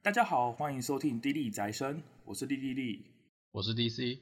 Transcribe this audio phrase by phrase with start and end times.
[0.00, 3.02] 大家好，欢迎收听《滴滴宅生》，我是滴滴滴，
[3.50, 4.18] 我是 DC。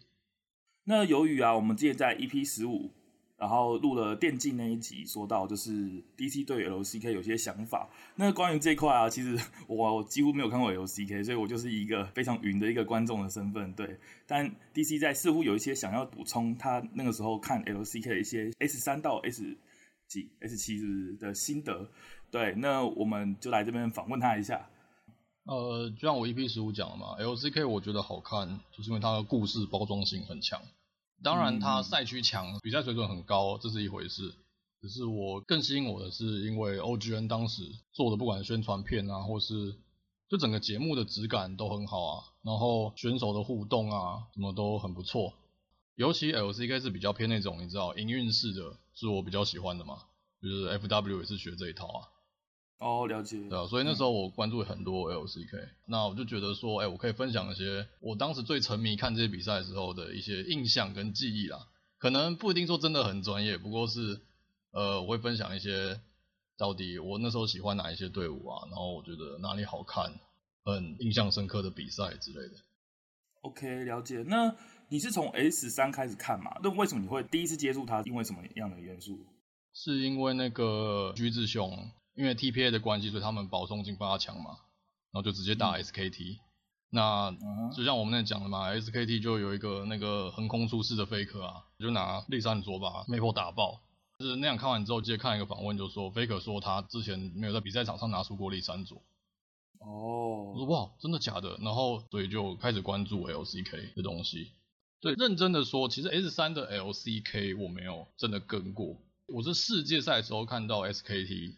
[0.84, 2.90] 那由于啊，我们之前在 EP 十五，
[3.36, 7.88] 然后录了电竞那一集，说到就是 DC 对 LCK 有些想法。
[8.16, 13.70] 那关于这一块啊，其实我几乎没有看过 LCK，所以我就是一个非常云的一个观众的身份。
[13.74, 19.56] 对，但 DC 在似乎有一些想要补充他那个时候看 LCK 的一些 S 三到 S
[20.08, 21.88] 几 S 七是不是的心得。
[22.30, 24.68] 对，那我们就来这边访问他一下。
[25.46, 30.60] 呃，就像我 EP 十五讲的嘛，LCK 我觉得好看，就是因为它的故事包装性很强。
[31.22, 34.34] 当然，它赛区强，比赛水准很高，这是一回事。
[34.82, 37.62] 只是我更吸引我的是，因为 OGN 当时
[37.92, 39.76] 做的不管宣传片啊，或是
[40.28, 45.32] 就整个节目的质感都很好啊，然后选手的互动啊，什么都很不错。
[45.94, 50.02] 尤其 LCK 是比较偏那种你知道营运式的，是我比较喜欢的嘛，
[50.42, 52.08] 就是 FW 也是学这一套啊。
[52.78, 53.48] 哦，了解。
[53.48, 61.68] 对啊，所以那时候我关注很多 LCK，嗯，那我就觉得说，哎、欸，我可以分享一些我当时最沉迷看这些比赛的时候的一些印象跟记忆啦。
[61.98, 64.20] 可能不一定说真的很专业，不过是，
[64.72, 65.98] 呃，我会分享一些
[66.58, 70.12] 到底我那时候喜欢哪一些队伍啊，然后我觉得哪里好看，
[70.62, 72.56] 很印象深刻的比赛之类的。
[73.40, 74.22] OK，了解。
[74.26, 74.54] 那
[74.90, 76.60] 你是从 S 三开始看嘛？
[76.62, 78.02] 那为什么你会第一次接触它？
[78.02, 79.18] 因为什么样的元素？
[79.72, 81.90] 是因为那个橘子熊。
[82.16, 84.58] 因为 TPA 的关系，所以他们保送进八强嘛，
[85.12, 86.38] 然后就直接打 SKT。
[86.38, 86.40] 嗯、
[86.90, 87.36] 那
[87.76, 93.80] 就像我们那讲的嘛，SKT 就有一个那个横空出世的 Faker 啊，就拿丽珊卓把 Maple 打爆。
[94.18, 99.02] 就是那样看完之后，接着看一个访问，就说 Faker 说他之前没有在比赛场上拿出过丽珊卓。
[99.78, 101.58] 哦，我说哇，真的假的？
[101.60, 104.52] 然后所以就开始关注 LCK 的东西。
[105.02, 111.52] 对，认真的说，其实 S 三的 LCK 我没有真的跟过，我是世界赛的时候看到 SKT。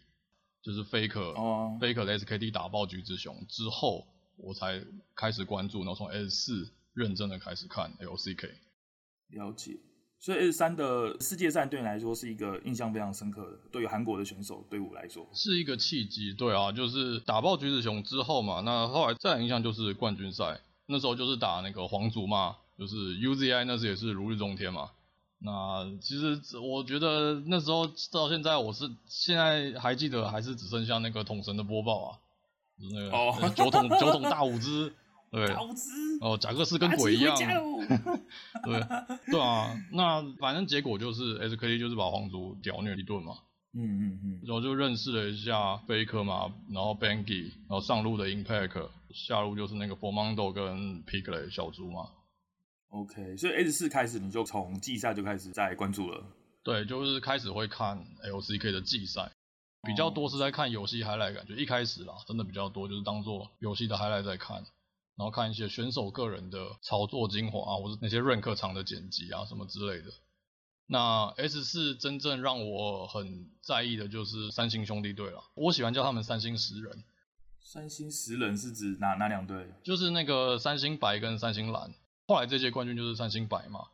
[0.69, 4.05] 就是 Faker，Faker 的 SKT 打爆橘子熊之后，
[4.37, 4.79] 我才
[5.15, 8.51] 开始关注，然后从 S 四认真的开始看 LCK。
[9.29, 9.79] 了解，
[10.19, 16.33] 所以 S 三的世界赛对你来说是一个印象非常深刻的，对于韩国的选手队伍来说是一个契机。
[16.33, 24.91] 对啊，就是打爆橘子熊之后嘛，那后来再来印象就是冠军赛，那时候就是打那个皇族嘛，就是 UZI 那时也是如日中天嘛。
[25.41, 32.17] 那其实我觉得那时候到现在，我是现在还记得，还是只剩下那个桶神的播报啊，
[32.77, 33.35] 就是那个、oh.
[33.39, 34.93] 那个酒桶九桶大五只，
[35.31, 35.45] 对，
[36.19, 37.37] 哦，贾克斯跟鬼一样，
[38.65, 38.85] 对
[39.31, 43.37] 对啊，那反正结果就是 SKT 就是把皇族屌虐一顿嘛，
[43.73, 52.09] 嗯嗯嗯，然后就认识了一下 Faker 嘛，然后 BANGY，然后上路的 Impact，下路就是那个 Formondo 跟 Piglet 小猪嘛。
[52.89, 56.23] OK，所以 S 四开始你就从季赛就开始在关注了。
[56.63, 59.31] 对，就是开始会看 LCK 的季赛，
[59.83, 64.57] 比较多是在看游戏 highlight，感觉一开始啦，真的比较多就是当做游戏的 highlight 在看，
[65.15, 70.11] 然后看一些选手个人的操作精华啊，或者那些 rank 场的剪辑啊什么之类的。
[70.87, 77.03] 那 S 四真正让我很在意的就是三星兄弟队了，我喜欢叫他们三星十人。
[77.61, 79.71] 三星十人是指哪哪两队？
[79.83, 81.93] 就是那个三星白跟三星蓝。
[82.29, 83.87] 后来这届冠军就是三星白嘛，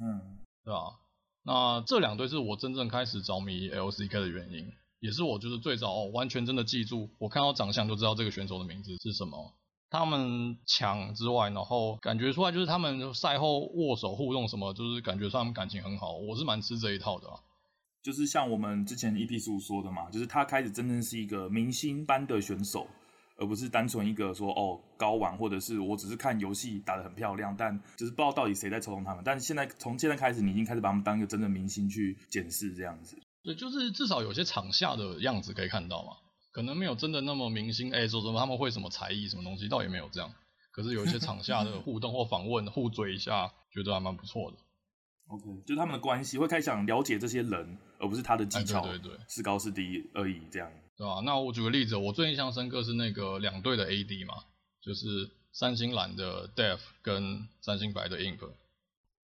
[0.00, 0.98] 嗯，对吧？
[1.44, 9.54] 那这两队是我真正开始着迷 LCK 的原因，也是我就是最早、哦、完全真的记住，我看到长相就知道这个选手的名字是什么。
[9.90, 16.16] 他们强之外，然后感觉出来就是他们赛后握手互动什么，就是感觉他们感情很好。
[16.16, 17.38] 我是蛮吃这一套的、啊，
[18.02, 22.88] 就是像我们之前 EP 十五说的嘛，就是他开始真正是一个明星般的选手。
[23.38, 29.22] 而不是单纯一个说哦高玩，或者是我只是看游戏打得很漂亮，但就是不知道到底谁在操纵他们。
[29.24, 33.16] 但是现在从现在开始，你已经开始把他们当一个真的明星去检视这样子。
[33.44, 36.12] 对，就是至少有些场下的样子可以看到嘛，
[36.52, 37.94] 可能没有真的那么明星。
[37.94, 40.30] 哎，说什么他们会什么才艺什么东西，倒也没有这样。
[40.72, 44.58] 可是有一些 场下的互动或访问，互追一下，觉得还蛮不错的。
[45.28, 50.70] OK，就是他们的关系会开始想了解这些人，而不是他的技巧，对对对，是高是低而已这样。
[50.98, 51.22] 对吧？
[51.24, 54.34] 那我举个例子，我最印象深刻是那个两队的 AD 嘛，
[54.82, 58.44] 就是三星蓝的 Def 跟三星白的 Imp。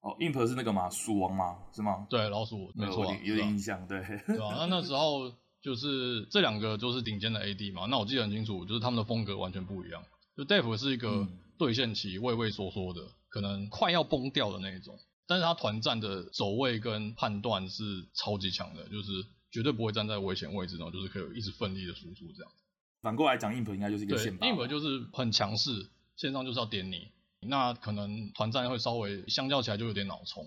[0.00, 0.88] 哦，Imp 是那个嘛？
[0.88, 1.59] 鼠王吗？
[1.75, 2.06] 是吗？
[2.09, 4.00] 对，老鼠，没错、啊，有点印象，对。
[4.26, 4.55] 对吧？
[4.56, 10.00] 那那时候就是这两个就是顶尖的 AD 嘛，那我记得很清楚，就是他们的风格完全不一样。
[10.37, 11.27] 就 Def 是一个
[11.59, 14.97] 对线期畏畏缩缩的，可能快要崩掉的那一种，
[15.27, 19.25] 但是他团战的走位跟判断是超级强的，就是。
[19.55, 22.53] 绝对不会站在危险位置，然后就是可以一直奋力的输出这样。
[23.01, 24.45] 反过来讲，Imp 应该就是一个线霸。
[24.49, 25.71] Imp 就是很强势，
[26.17, 27.12] 线上就是要点你，
[27.43, 30.45] 那可能团战会稍微相较起来就有点脑冲。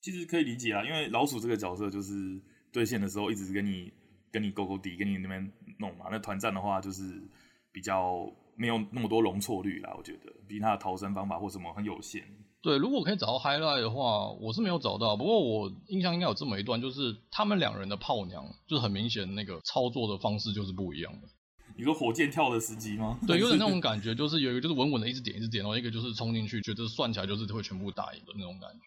[0.00, 3.92] 其实可以理解啊，因为老鼠这个角色就是对线的时候一直跟你
[4.32, 6.06] 跟你勾勾底，跟你那边弄嘛。
[6.10, 7.22] 那团战的话就是
[7.70, 9.94] 比较没有那么多容错率啦。
[9.96, 12.24] 我觉得，毕竟他的逃生方法或什么很有限。
[12.62, 15.16] 对，如果可以找到 highlight 的话，我是没有找到。
[15.16, 21.28] 不过我印象应该有这么一段，就是他们两人的炮娘，就是很明显那个操作的方式就是不一样的。
[21.76, 23.18] 你说火箭跳的时机吗？
[23.26, 28.80] 对，有点那种感觉，就是有一个就是稳稳的一直点一直点，然后一个就是冲进去，觉得算起来就是会全部打赢的那种感觉。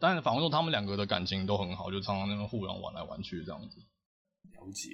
[0.00, 3.78] 但是反过来说，他们两个的感情都很好，就常常那边互相玩来玩去这样子。
[4.52, 4.88] 了解，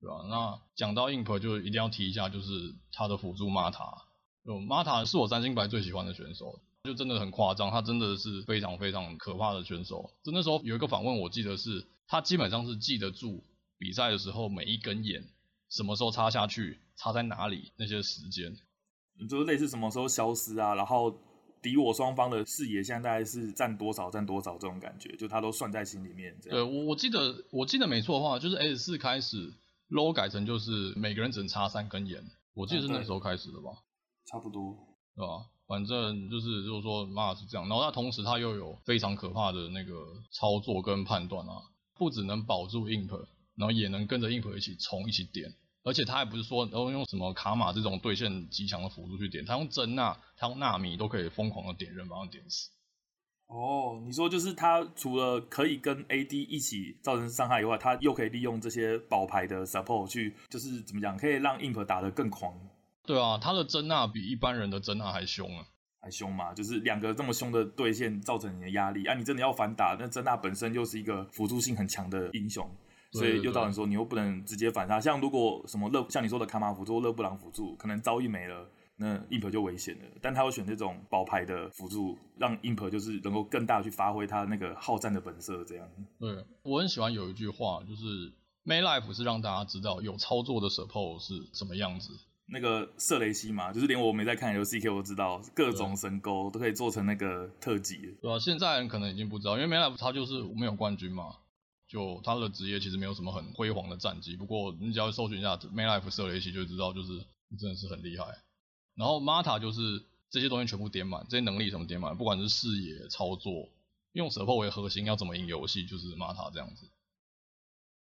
[0.00, 0.24] 对吧？
[0.30, 3.98] 那讲到 INP 就一定要提一下，就是他的辅助 Mata。
[4.46, 6.58] 就 Mata 是我三星白最喜欢的选手。
[6.84, 10.10] 就真的很夸张，他真的是非常非常可怕的选手。
[10.22, 13.42] 就那时候有一个访问，我记得是他基本上是记得住
[13.78, 15.24] 比赛的时候每一根眼
[15.70, 18.54] 什么时候插下去，插在哪里那些时间。
[19.18, 21.10] 你就是类似什么时候消失啊，然后
[21.62, 26.38] 敌我双方的视野现在大概是占多少占多少这种感觉，就他都算在心里面。
[26.42, 29.50] 对，我我记得我记得没错的话，就是 S 四开始
[29.88, 32.22] low 改成就是每个人只能插三根眼，
[32.52, 33.70] 我记得是那时候开始的吧？
[34.26, 34.76] 差不多，
[35.16, 35.46] 对吧？
[35.66, 39.92] 反正就是，就是说马是这样，然后他同时他又有非常可怕的那个
[40.30, 41.62] 操作跟判断啊，
[41.94, 43.16] 不只能保住 Imp，
[43.56, 45.50] 然后也能跟着 Imp 一起冲一起点，
[45.82, 52.70] 而且他还不是说，然后用什么卡玛这种对线极强的辅助去点，他用珍娜，他用纳米都可以疯狂的点人把他点死。
[53.46, 62.54] 哦，你说就是他除了可以跟 AD 一起造成伤害以外，他又可以利用这些宝牌的 support 去，就是怎么讲，可以让 Imp 打得更狂。
[63.06, 65.66] 对啊，他的真娜比一般人的真娜还凶啊，
[66.00, 66.54] 还凶嘛？
[66.54, 69.14] 就是两个这么凶的对线造成你的压力啊！
[69.14, 72.68] 你真的要反打，那真娜本身又是一个辅助性很强的英雄，
[73.12, 75.00] 所以又造成说你又不能直接反杀。
[75.00, 78.66] 像如果什么勒，像你说的卡玛辅助、勒布朗辅助，可能遭遇没了，
[78.96, 80.04] 那 Imp 就危险了。
[80.22, 85.62] 但他会选这种宝牌的辅助，让 Imp 就是能够更大去发挥他那个好战的本色。
[85.64, 85.86] 这样，
[86.18, 88.32] 对，我很喜欢有一句话，就是
[88.64, 92.10] Maylife 是让大家知道有操作的 support 是什么样子。
[92.46, 98.16] 那个瑟雷西嘛，就是连我没在看 LCK，我都知道各种神钩都可以做成那个特技。
[98.20, 101.36] 对啊，现在人可能已经不知道，因为 Maylife 他就是没有冠军嘛，
[101.88, 104.36] 就他的职业其实没有什么很辉煌的战绩。
[104.36, 107.24] 不过你只要搜寻一下 Maylife 瑟雷西，就知道就是
[107.58, 108.26] 真的是很厉害。
[108.94, 113.70] 然后 Mata 就是这些东西全部点满，这些能力什么点满，不管是视野、操作，
[114.12, 116.90] 用 support 为核心，要怎么赢游戏，就是 Mata 这样子。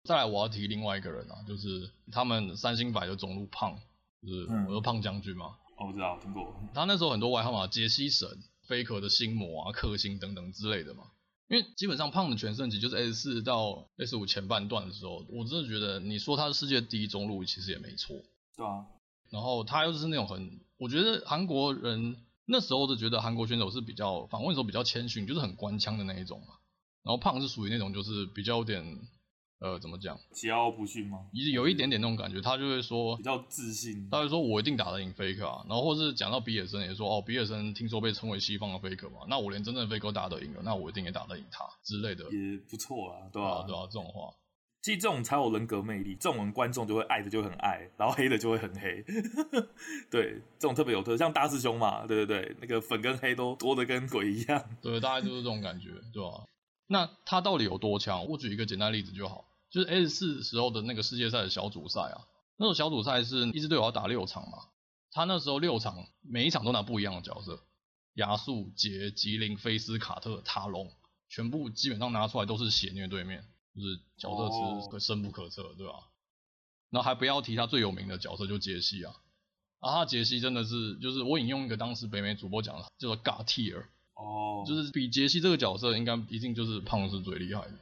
[0.03, 3.79] 再来我要提另外一个人啊，就是他们三星白的中路胖。
[4.27, 6.55] 就是我说胖将军嘛，我不知道听过。
[6.73, 8.29] 他那时候很多外号嘛，杰西神、
[8.69, 11.05] Faker 的心魔啊、克星等等之类的嘛。
[11.49, 18.17] 因为基本上胖的全盛期就是 S 四到 S 五前半段的时候，我真的觉得你说他是世界第一中路其实也没错。
[18.57, 18.87] 对啊。
[19.31, 22.17] 然后他又是那种很，我觉得韩国人
[22.47, 26.55] 那时候就觉得韩国选手是比较访问的时候比较谦逊，就是很官腔的那一种嘛。
[27.03, 28.83] 然后胖是属于那种就是比较有点。
[29.65, 30.15] 呃，怎么讲？
[30.35, 31.21] 桀骜不驯吗？
[31.33, 43.65] 有有一点点那种感觉，他就会说比较自信，他会说我一定打得赢 Faker 啊，然后或是讲到比尔森也说哦，比尔森听说被称为西方的 Faker 嘛，那我连真正的 Faker 打得赢了，那我一定也打得赢他之类的，也不错啊，对吧、啊？
[43.67, 44.31] 对啊，这种话，
[44.83, 49.03] 其实这种才有人格魅力，这种人观众就会爱的就很爱，然后黑的就会很黑，
[50.13, 56.45] 对，这种特别有特色，像大师兄嘛，对对对，那个粉跟黑都多的跟鬼一样，对，大概就是这种感觉，对吧、啊？
[56.87, 58.27] 那他到底有多强？
[58.27, 59.43] 我举一个简单例子就好。
[59.75, 62.25] 就是 S 四时候的那个世界赛的小组赛啊，
[62.57, 64.69] 那种小组赛是一支队伍要打六场嘛，
[65.11, 67.61] 他那时候六场每一场都拿不一样的角色，
[68.13, 70.93] 亚速、杰、吉林、菲斯、卡特、塔隆，
[71.29, 75.95] 全部基本上拿出来都是血虐对面，就是角色是深不可测，对吧？
[76.91, 79.13] 然后还不要提他最有名的角色就杰西啊，
[79.81, 87.75] 啊，他杰西真的是就是我引用一个当时北美主播讲的，叫做 God Tier，哦，就是比杰西这个角色应该一定就是胖是最厉害的。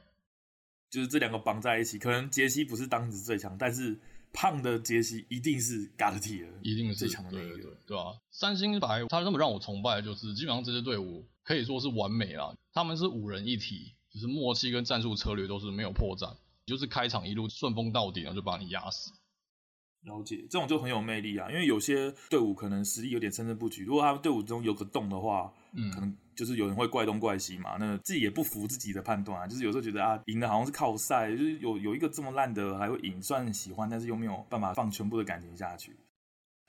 [0.93, 3.99] 就是这两个绑在一起，可能杰西不是当时最强，但是
[4.31, 8.15] 胖的杰西一定是 Tier，一定是最强的那个，对，对吧？
[8.29, 16.31] 三星白他那么让我崇拜的就是，基本上这支队伍可以说是完美啦，他们是五人一体，就是默契跟战术策略都是没有破绽，
[16.67, 19.11] 就是开场一路顺风到底，然后就把你压死。
[20.03, 26.15] 了解，这种就很有魅力啊，因为有些队伍可能实力有点参差不齐，如果他们队伍中有个洞的话，嗯，可能。
[26.35, 29.47] 就是有人会怪东怪西嘛，那自己也不服自己的判断啊。
[29.47, 35.95] 就是有时候觉得啊，赢的好像是靠赛，就是有有一个这么烂的还会赢，虽然喜欢，但是又没有办法放全部的感情下去。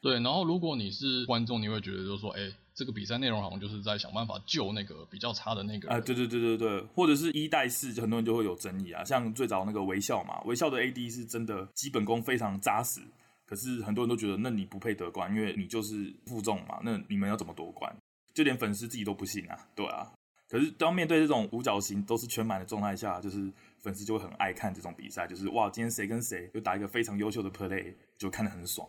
[0.00, 2.40] 对，然后如果你是观众，你会觉得就是说，哎，
[2.75, 5.88] 这个比赛内容好像就是在想办法救那个比较差的那个。
[5.88, 9.02] 啊，对对对对对，或者是一带四，就很多人就会有争议啊。
[9.02, 13.00] 像最早那个微笑嘛，微笑的 AD 是真的基本功非常扎实，
[13.47, 17.90] 可是很多人都觉得那你不配得冠，因为你就是负重嘛，那你们要怎么夺冠？
[18.35, 20.12] 就连粉丝自己都不信啊，对啊。
[20.47, 28.87] 可是当面对这种五角形都是全满的状态下，就是粉丝就会很爱看这种比赛，就是哇，今天谁跟谁又打一个非常优秀的 play，就看得很爽。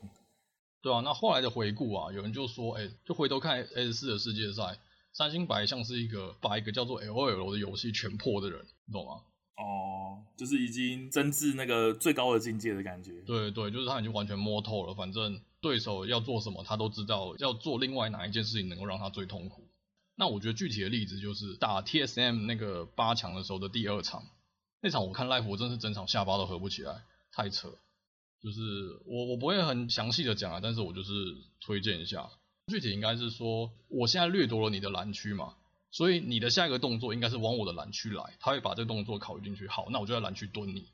[0.81, 4.77] 对啊，那后来的回顾啊，有人就说，哎、就回头看 S 四的世界赛，
[5.13, 9.23] 三星白像是一个把一个叫做 LOL 的游戏全破的人，你懂吗？
[9.57, 13.21] 哦，就是已经臻至那个最高的境界的感觉。
[13.21, 19.67] 对对，就是他已经完全摸透了，反正对手要做什么，他都知道要做另外哪一件事情能够让他最痛苦。
[20.15, 24.23] 那我觉得具体的例子就是打 TSM 那个八强的时候的第二场，
[24.81, 27.73] 那场我看 live 真是整场下巴都合不起来，太扯。
[28.41, 31.11] 就是我我不会很详细的讲啊，但是我就是
[31.61, 32.29] 推荐一下。
[32.67, 35.55] 具体应该是说，我现在掠夺了你的蓝区嘛，
[35.95, 39.65] 所以你的下一个动作应该是往我的蓝区来，他会把这个动作考虑进去。
[39.65, 40.89] 好，那我就在蓝区蹲你。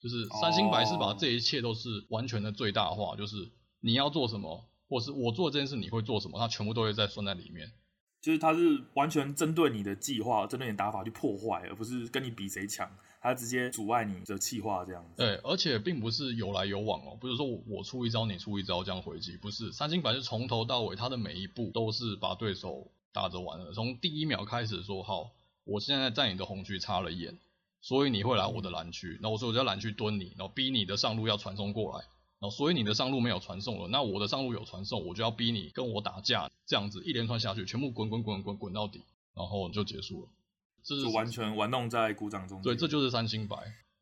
[0.00, 3.50] 就是三星白是把这一切都是完全的最大化，就是
[3.80, 7.72] 你要做什么，或是我做这件事你会做什么，他全部都会在算在里面。
[8.20, 12.88] 就是他是完全针对你的计划、针对你的打法去破坏，而不是跟你比谁强，
[13.20, 15.16] 他直接阻碍你的计划这样子。
[15.16, 19.72] 对，而且并不是有来有往哦，不是说我出一招你出一招这样回击，不是。
[19.72, 23.72] 三星白是从头到尾，他的每一步都是把对手打着玩的。
[23.72, 25.30] 从第一秒开始说好，
[25.64, 27.38] 我现在在你的红区插了眼，
[27.80, 32.04] 所以你会来我的蓝区，那我说我在蓝区蹲你，然后逼你的上路要传送过来。
[32.38, 39.02] 然后，所以你的上路没有传送了，那我的上路有传送，我就要逼你跟我打架，这样子一连串下去，全部滚滚滚滚滚到底，
[39.34, 40.28] 然后就结束了。
[40.84, 42.60] 这是完全玩弄在鼓掌中。
[42.60, 43.56] 对，这就是三星白。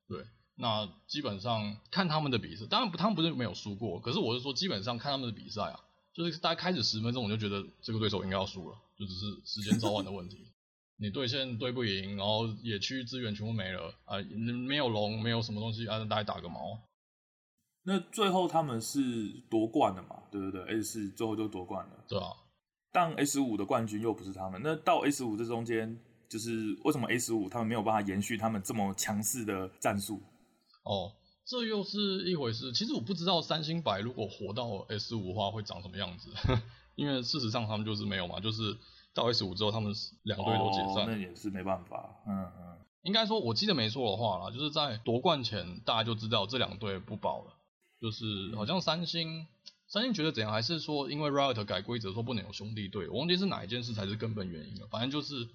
[0.08, 0.24] 对，
[0.56, 5.78] 那基本上看他们的比赛，当然不，他们不是没有输过，可是我是说，基本上看他们的比赛啊，
[6.12, 10.52] 就是大概开始十分钟，我就觉得这个对手应该要输了，就只是时间早晚的问题。
[10.96, 14.18] 你对线对不赢，然后野区资源全部没了啊，
[14.66, 16.80] 没有龙，没有什么东西，啊，大家打个毛。
[17.82, 19.00] 那最后他们是
[19.50, 20.22] 夺冠了嘛？
[20.30, 22.04] 对不对？S 四最后就夺冠了。
[22.08, 22.28] 对啊。
[22.92, 24.60] 但 S 五的冠军又不是他们。
[24.62, 30.22] 那到 S 五这中间，就是为什么 S 五他们没有办法延续他们这么强势的战术？
[30.84, 31.12] 哦，
[31.44, 32.72] 这又是一回事。
[32.72, 36.30] 其实我不知道三星白如果活到 S 五的话会长什么样子，
[36.94, 38.76] 因为事实上他们就是没有嘛，就是
[39.14, 41.04] 到 S 五之后他们两队都解散。
[41.04, 42.16] 哦，那也是没办法。
[42.26, 42.78] 嗯嗯。
[43.02, 47.54] 应该说，我记得没错的话啦，就是在夺冠前大家就知道这两队不保了。
[48.00, 48.24] 就是
[48.56, 49.46] 好像三星，
[49.88, 50.52] 三星觉得怎样？
[50.52, 53.08] 还是说因为 Riot 改规则说不能有兄弟队？
[53.08, 54.86] 我忘记是哪一件事才是根本原因了。
[54.90, 55.48] 反正就是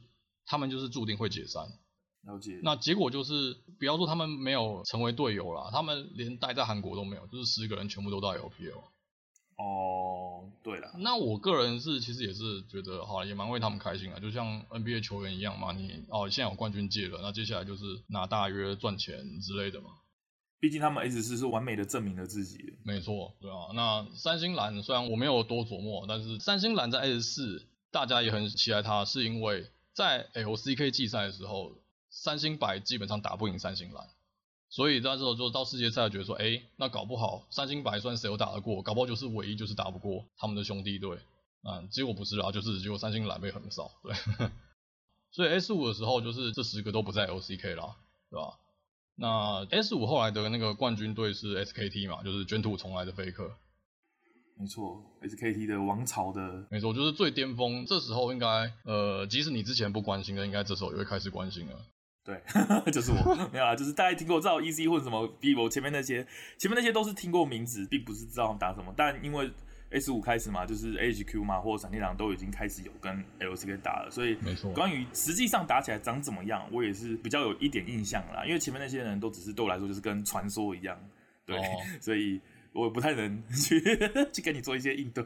[0.46, 1.67] 他们就是注定会解散。
[2.24, 2.60] 了解。
[2.63, 8.84] 那结果就是，不要说他们没有成为队友啦，他们连待在韩国都没有，就是十个人全部都到 LPL。
[9.59, 10.89] 哦，对了。
[10.99, 19.89] 那我个人是其实也是觉得，好，也蛮为他们开心啊，就像 NBA 球员一样嘛，你哦现在有冠军戒了，那接下来就是拿大约赚钱之类的嘛。
[20.61, 22.77] 毕竟他们 S 四是完美的证明了自己。
[22.83, 23.71] 没错，对啊。
[23.73, 31.75] 那三星蓝虽然我没有多琢磨，但是三星蓝在 S 四大家也很期待它，是因为在 LCK 季赛的时候，
[32.09, 34.05] 三星白基本上打不赢三星蓝，
[34.69, 41.17] 所以那时候就到世界赛觉得说，哎，那搞不好三星白算谁有打得过，搞不好就是唯一就是打不过他们的兄弟队。
[41.61, 44.15] 啊，结果不是啊，就是结果三星蓝被横扫，对。
[45.31, 47.97] 所以 S 五的时候就是这十个都不在 LCK 啦，
[48.31, 48.57] 对吧？
[49.15, 53.51] 那 S 五后来的那个冠军队是 SKT 嘛，就是卷土重来的 Faker。
[54.57, 57.85] 没错，SKT 的王朝的，没错，就是最巅峰。
[57.85, 61.75] 这时候应该，呃，即使你之前不关心的，应该这时候也会开始关心了。
[62.29, 66.25] 对， 就是我，没有啦，就是大家听过知道 EC 混什么 Vivo 前面那些，
[66.57, 69.51] 前面那些都是听过名字，并不是知道他们打什么，但因为。
[69.91, 74.71] S 五开始嘛，就是 HQ 嘛，或者闪电狼都已经开始有跟 LCK 打了，所以没错。
[74.71, 78.45] 关于实际上打起来长怎么样，我也是比较有一点印象啦。
[78.45, 80.95] 因为前面那些人都只是对我来说就是跟传说一样，
[81.43, 81.63] 对，哦、
[82.00, 82.39] 所以
[82.71, 83.81] 我也不太能 去
[84.31, 85.25] 去跟你做一些应对。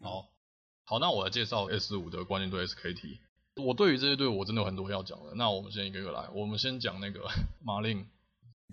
[0.00, 0.28] 好，
[0.86, 3.18] 好，那我来介绍 S 五的关键队 SKT。
[3.56, 6.28] 我对于这些队我真的有很多要讲的，那我们先一个一个来。
[6.32, 7.26] 我们先讲那个
[7.64, 8.06] 马令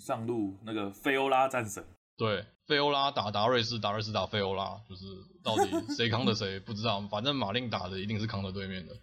[0.02, 1.86] 上路那个菲欧拉战神。
[2.18, 5.06] 对，菲欧拉打达瑞斯，达瑞斯打菲欧拉，就是
[5.44, 8.96] 到底 谁扛的谁不知道，反正马令打的一定是扛的对面的。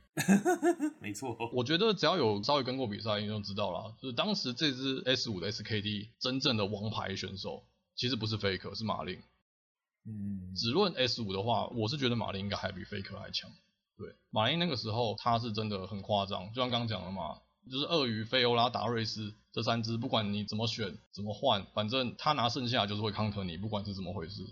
[1.00, 3.94] 没错，我觉得只要有稍微跟过比赛，你就知道了。
[4.00, 7.64] 就是当时这支 S 五的 SKT 真正的王牌选手，
[7.96, 9.18] 其实不是 Faker，是马令。
[10.06, 13.50] 嗯，只论 S 五的话，我是觉得马令应该还比 Faker 还强。
[14.00, 17.38] 对，马令那个时候他是真的很夸张，就像刚刚讲的嘛。
[17.70, 24.42] 就是鳄鱼、菲欧拉、达瑞斯这三只，不管你怎么选、怎么换，反正他拿剩下就是会坑坑你，不管是怎么回事。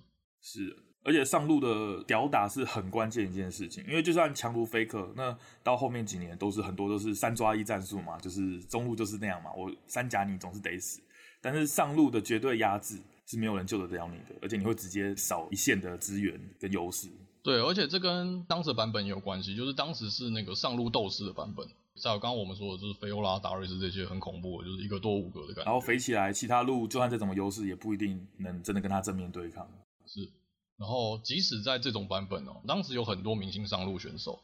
[0.42, 11.00] 是，而且上路的屌打是很关键一件事情，因为就算强如 Faker，那到后面几年都是很多都是三抓一战术嘛，就是中路就是那样嘛，我三甲你总是得死，
[11.40, 17.08] 但是上路的绝对压制是没有人救得了你的，而且你会直接少一线的资源跟优势。
[17.48, 21.66] 对，而且这跟当时的版本也有关系，就是当时是那个上路斗士的版本。
[21.96, 25.70] 再有刚刚我们说的，就是菲欧拉、达瑞斯这些很恐怖的，就是一个多五个的感觉。
[25.70, 29.66] 然后飞起来，其他路就算再怎么优势，也不一定能真的跟他正面对抗。
[30.04, 30.30] 是，
[30.76, 34.38] 然后即使在这种版本哦，当时有很多明星上路选手，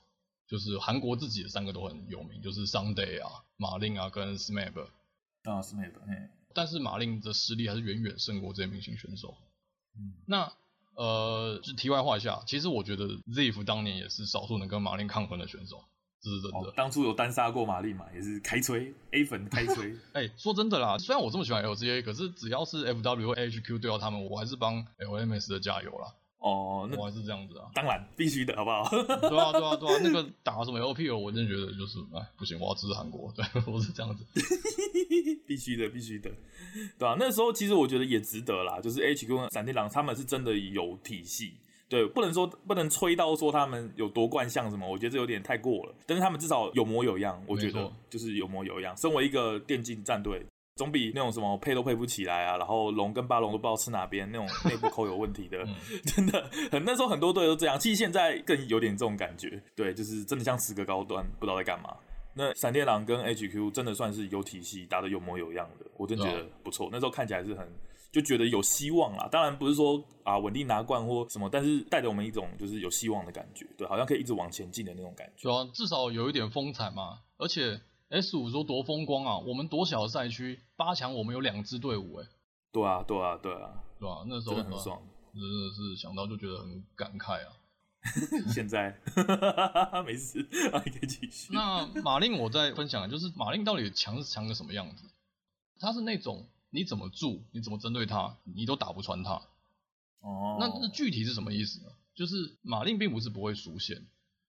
[0.48, 4.80] 就是韩国自己的三个都很有名，就是 Sunday 啊、马令啊跟 SMAP。
[5.42, 6.30] 啊，SMAP，嘿。
[6.54, 9.36] 但是马令的实力还是远远胜过这些明星选手。
[9.98, 10.50] 嗯，那
[10.96, 15.84] 呃，就题外话一下，其实我觉得 ZIF 当年也是少数能跟马林抗衡的选手。
[16.20, 19.92] 这是真的、哦，当初有单杀过马林嘛，也是开吹 A 粉开吹。
[20.14, 26.14] 哎、欸，说真的啦，虽然我这么喜欢 LCA，可是只要是 FW 或 HQ 对到他们，我还是帮 LMS 的加油啦。
[26.38, 27.66] 哦，那我还是这样子啊。
[27.74, 28.88] 当然，必须的，好不好？
[28.90, 33.32] 对啊，对啊，对啊，那个打什么 LPL，我真的觉得就是，哎，不行，我要支持韩国。
[33.34, 34.24] 对， 我是这样子。
[35.46, 36.30] 必须的，必须的，
[36.98, 41.54] 对啊，那时候其实我觉得也值得啦，就是 HQ 跟闪电狼他们是真的有体系。
[41.86, 45.94] 对，不能说不能吹到说他们有夺冠像什么，我觉得这有点太过了。
[46.06, 48.96] 但是他们至少有模有样，我觉得就是有模有样。
[48.96, 50.44] 身为一个电竞战队，
[50.76, 56.84] 总比那种什么配都配不起来啊，然后龙跟八龙都不知道吃哪边那种内部抠有问题的，嗯、 真的很。
[56.84, 59.62] 那时候很多队都这样，其实现在更有点这种感觉。
[59.76, 61.96] 对，就是真的像十个高端，不知道在干嘛。
[62.34, 66.88] 那闪电狼跟 HQ 真的算是有体系，打的有模有样的，我真觉得不错。
[66.90, 67.66] 那时候看起来是很。
[68.10, 75.48] 就觉得有希望啦，当然不是说啊稳定拿冠或什么，但是带给我们一种就是有希望的感觉，对，好像可以一直往前进的那种感觉。
[75.48, 77.18] 对啊，至少有一点风采嘛。
[77.38, 77.76] 而且
[78.14, 82.26] S 五说多风光啊，我们多小的赛区八强，我们有两支队伍哎。
[82.72, 85.02] 对啊，对啊，对啊，对啊，那时候很爽，
[85.32, 87.52] 真的是想到就觉得很感慨啊。
[88.52, 88.98] 现在
[90.04, 90.42] 没事，
[90.72, 91.52] 可以继续。
[91.52, 95.04] 那马令，我在分享，就是马令到底强是强个什么样子？
[95.78, 96.46] 他是那种。
[96.70, 99.34] 你怎么住，你怎么针对他，你都打不穿他。
[100.18, 101.92] 哦，那那具体是什么意思呢？
[102.16, 104.04] 就是马令并不是不会输线，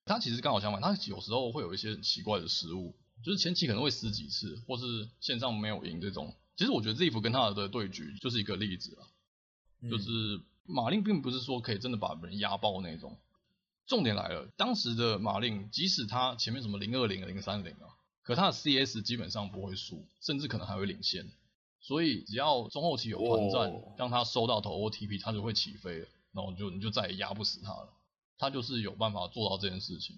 [0.06, 2.96] 他其实刚好相反，他有时候会有一些很奇怪的失误，
[3.26, 6.36] 就是前期可能会死几次，或是线上没有赢这种。
[6.56, 9.04] 其实我觉得 Ziv 跟他的对局就是一个例子啊，
[9.82, 13.18] 嗯、就是马令并不是说可以真的把人压爆那种。
[13.88, 21.28] 重点来了，当时的马令即使他前面什么零二零零三零啊，可他的 CS 基本上不会输，甚至可能还会领先。
[21.82, 27.90] 所以只要中后期有团战，哦、让他收到头 OTP，他就会起飞了，然后就你就再也压不死他了。
[28.38, 30.16] 他就是有办法做到这件事情。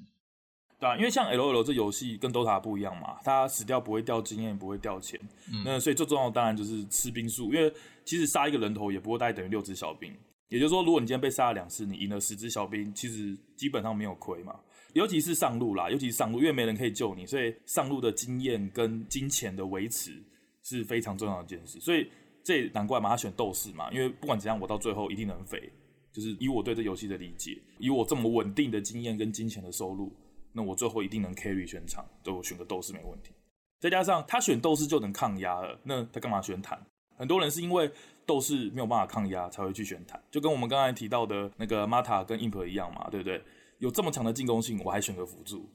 [0.80, 5.20] 对啊，因为像 LOL 这游戏跟 DOTA 不一样嘛，它死掉不会掉经验，不会掉钱。
[5.52, 7.74] 嗯、那所以最重要的当然就是吃兵数，因为
[8.06, 10.14] 其实杀一个人头也不会大概等于六只小兵。
[10.50, 14.56] 也就是说，如果你今天被杀了两次，你赢了十只小兵，其实基本上没有亏嘛。
[14.94, 20.24] 尤其是上路啦，尤其是上路，因为没人可以救你，所以上路的经验跟金钱的维持。
[20.64, 22.06] 是非常重要的一件事，所以
[22.44, 25.72] 这也难怪嘛，他选斗士嘛，因为不管怎样，我到最后一定能飞。
[26.12, 30.12] 就是以我对这游戏的理解，以我这么稳定的经验跟金钱的收入，
[30.58, 33.32] 那我最后一定能 carry 全场，对我选个斗士没问题。
[33.80, 36.78] 再加上他选斗士就能抗压了，那他干嘛选坦？
[37.16, 37.90] 很多人是因为
[38.26, 43.42] 斗士没有办法抗压才会去选坦，就跟我们刚才提到的那个 Mata 跟 Imp 一样嘛，对不对？
[43.78, 45.70] 有这么强的进攻性，我还选个辅助。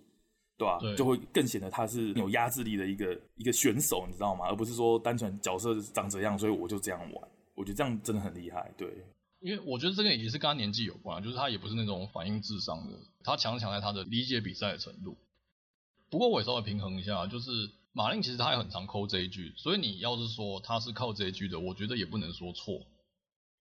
[0.58, 0.78] 对吧？
[0.80, 4.46] 对就会更显得他是有压制力的一个一个选手，你知道吗？
[4.46, 7.28] 而不是说单纯角色长这样，所以我就这样玩。
[7.54, 8.70] 我觉得这样真的很厉害。
[8.76, 8.88] 对，
[9.40, 15.16] 因为我觉得这个也是跟他年纪有关，就是他也不是那种反应智商的，他强强在他的理解比赛的程度。
[16.10, 17.50] 不过我也稍微平衡一下，就是
[17.92, 22.86] 马令其实他也很常扣这一句所以你要是说他是靠这一句的，我觉得也不能说错。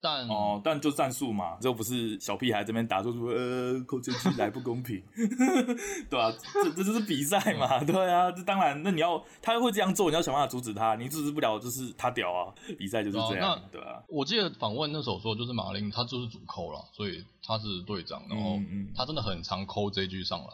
[0.01, 5.01] 但哦，但就战术嘛，就不是小屁孩这边打出说呃扣这局来不公平，
[6.09, 14.01] 对啊，这这就是比赛嘛，对啊，这当然，那你要他会这样做，你要想办法阻止他，你阻止不了，就是他屌啊，比赛就是这样，啊对啊。
[14.07, 18.59] 我记得访问那时候说，就是马林他就是主扣了，所以他是队长，然后
[18.95, 20.47] 他真的很常扣这句上来。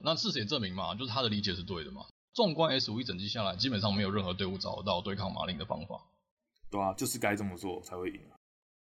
[0.00, 2.02] 那事实也证明嘛，就是他的理解是对的嘛。
[2.34, 5.98] 纵观 S 五一整季下来，基本上没有任何队伍找得到对抗马林的方法，
[6.70, 8.20] 对啊，就是该这么做才会赢。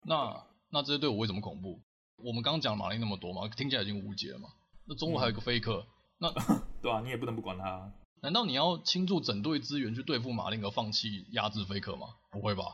[0.06, 1.82] 那那这些队伍为什么恐怖？
[2.16, 4.48] 我们刚刚讲马林那么多嘛，听起来已经无解了嘛。
[4.86, 5.86] 那中路还有一个 Faker，、嗯、
[6.18, 6.32] 那
[6.80, 7.68] 对啊，你也不能不管他。
[7.68, 7.92] 啊
[8.22, 12.08] 难道你要倾注整队资源去对付马林而放弃压制 Faker 吗？
[12.32, 12.64] 不会吧？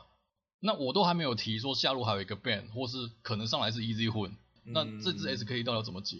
[0.61, 6.17] 那我都还没有提说下路还有一个 ban，或是可能上来是 Easy 混，那这支 SKT 到底要怎么解？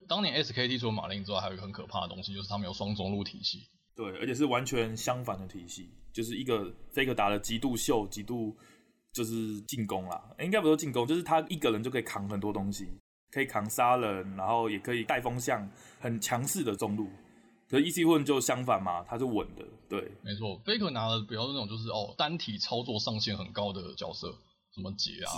[0.00, 3.68] 嗯、当年 SKT 除了马林之外，还有一个很可怕的东西，就是他们有双中路体系。
[3.94, 8.58] 对，而且是完全相反的体系，就是一个 Faker 打了极度秀，极度。
[9.12, 12.86] 就是进攻啦，应该不说进攻，就是他一个人就可以扛很多东西，
[13.30, 15.68] 可以扛杀人，然后也可以带风向，
[15.98, 17.08] 很强势的中路。
[17.68, 20.60] 可是 EZ 混就相反嘛，他是稳的，对，没错。
[20.64, 24.28] Faker 拿的比较那种就是哦，单体操作上限很高的角色，
[24.74, 25.30] 什么杰啊、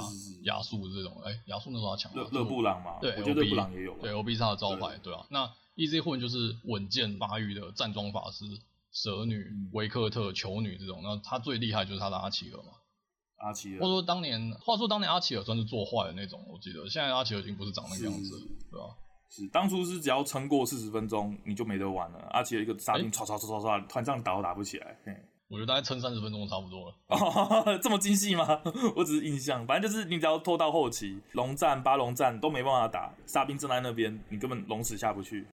[0.44, 2.14] 亚素这种，哎，亚素那时候他强。
[2.14, 3.94] 勒勒布朗嘛，对，我觉得勒布朗也有。
[3.98, 5.26] 对，OB 是他的招牌，对啊。
[5.30, 8.44] 那 EZ 混就是稳健发育的站桩法师、
[8.92, 12.72] 蛇女、维克特、球女这种，那他最厉害就是他的阿奇尔嘛。
[13.42, 18.86] 阿奇尔，或者说当年，话说当年阿奇尔算是做坏的那种，我记得现在阿奇尔已经不是长那个样子了，对吧？
[19.28, 22.18] 是，当初是只要撑过四十分钟，你就没得玩了。
[22.30, 24.96] 阿奇尔一个沙兵唰唰唰唰唰，团战打都打不起来。
[25.48, 26.94] 我觉得大概撑三十分钟差不多了。
[27.08, 28.46] 哦， 这么精细吗？
[28.96, 35.46] 我只是印象，反正就是你只要拖到后期，龙战、八龙战都没办法打，沙兵正在那边，你根本龙死下不去。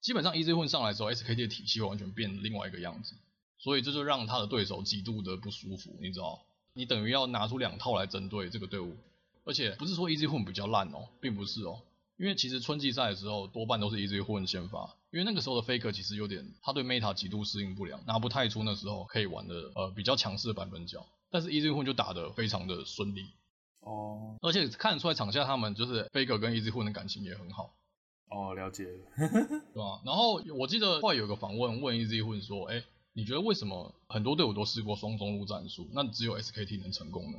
[0.00, 3.14] 基本上 EZ 混上来之后，SKT 的体系完全变另外一个样子，
[3.58, 6.40] 所以这就让他的对手极度的不舒服，你知道？
[6.76, 8.96] 你等于要拿出两套来针对这个队伍，
[9.44, 11.80] 而且不是说 EZ 混比较烂哦，并不是哦，
[12.16, 23.26] 因为其实春季赛的时候多半都是 EZ 混先发，因为那个时候的 Faker 其实有点他对 Meta 极度适应不良，拿不太出那时候可以玩的呃比较强势的版本角，但是 EZ 混就打得非常的顺利
[23.78, 27.72] 哦，而且看得出来场下他们就是 Faker 跟 EZ 混的感情也很好
[28.30, 28.84] 哦，了解，
[29.16, 30.00] 对吧？
[30.04, 32.82] 然后我记得后来有个访问问 EZ 混说，哎。
[33.14, 37.38] 你觉得为什么很多队伍都试过双中路战术，那只有 SKT 能成功呢？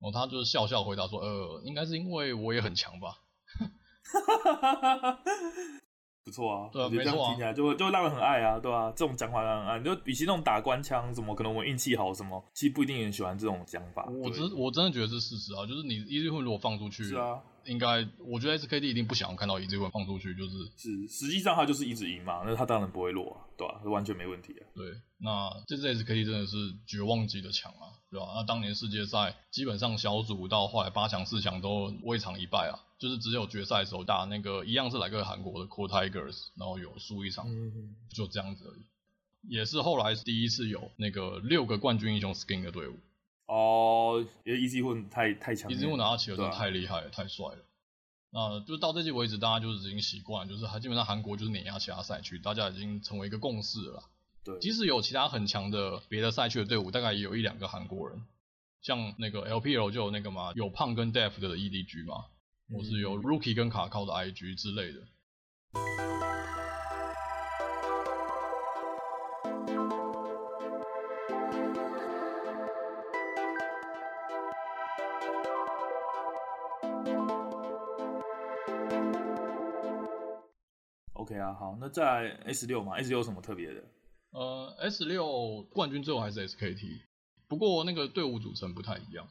[0.00, 3.20] 然后他就是笑笑回答说：“呃，应该是因为我也很强吧。
[6.24, 8.92] ”不错啊，对啊，没错啊，听起来就会就会让人很爱啊，对吧、啊？
[8.96, 14.06] 这种讲法让人爱，就比起那种打官腔什么，可能我运气好什么，其实不一定很喜欢这种讲法。
[14.06, 23.88] 我真我真的觉得是事实啊，就是你一 z 混如果放出去，是啊，应该我觉得 SKT 一定不想要看到 EZ 混放出去，就是是实际上他就是一直赢嘛，那他当然不会落啊，对吧、啊？
[23.90, 24.62] 完全没问题啊。
[24.74, 28.32] 对，那这支 SKT 真的是绝望级的强啊，对吧、啊？
[28.36, 32.80] 那当年世界赛基本上小组到后来八强四强都未尝一败啊。
[32.96, 38.86] 就是只有决赛的时候打那个一样是来个韩国的 Core Tigers，然后有输一场，嗯、就这样子而已。
[39.46, 42.96] 也是后来第一次有那个六个冠军英雄 Skin 的队伍。
[43.54, 47.58] 哦，因为 EZ 混太太强，EZ 混拿起来真的太厉害了，啊、太帅了。
[48.30, 54.02] 那就到这季为止，大家就是已经习惯，就是还基本上韩国就是碾压其他赛区，大家已经成为一个共识了。
[54.42, 58.24] 对，即使有其他很强的别的赛区的队伍，大概也有一两个韩国人，
[58.82, 62.24] 像那个 LPL 就有那个嘛，有胖跟 Def 的 EDG 嘛。
[62.72, 65.00] 或是有 Rookie 跟卡靠的 IG 之类的。
[81.94, 83.82] 在 S 六嘛，S 六有什么特别的？
[84.32, 87.00] 呃，S 六冠军最后还是 SKT，
[87.48, 89.26] 不过那个队伍组成不太一样。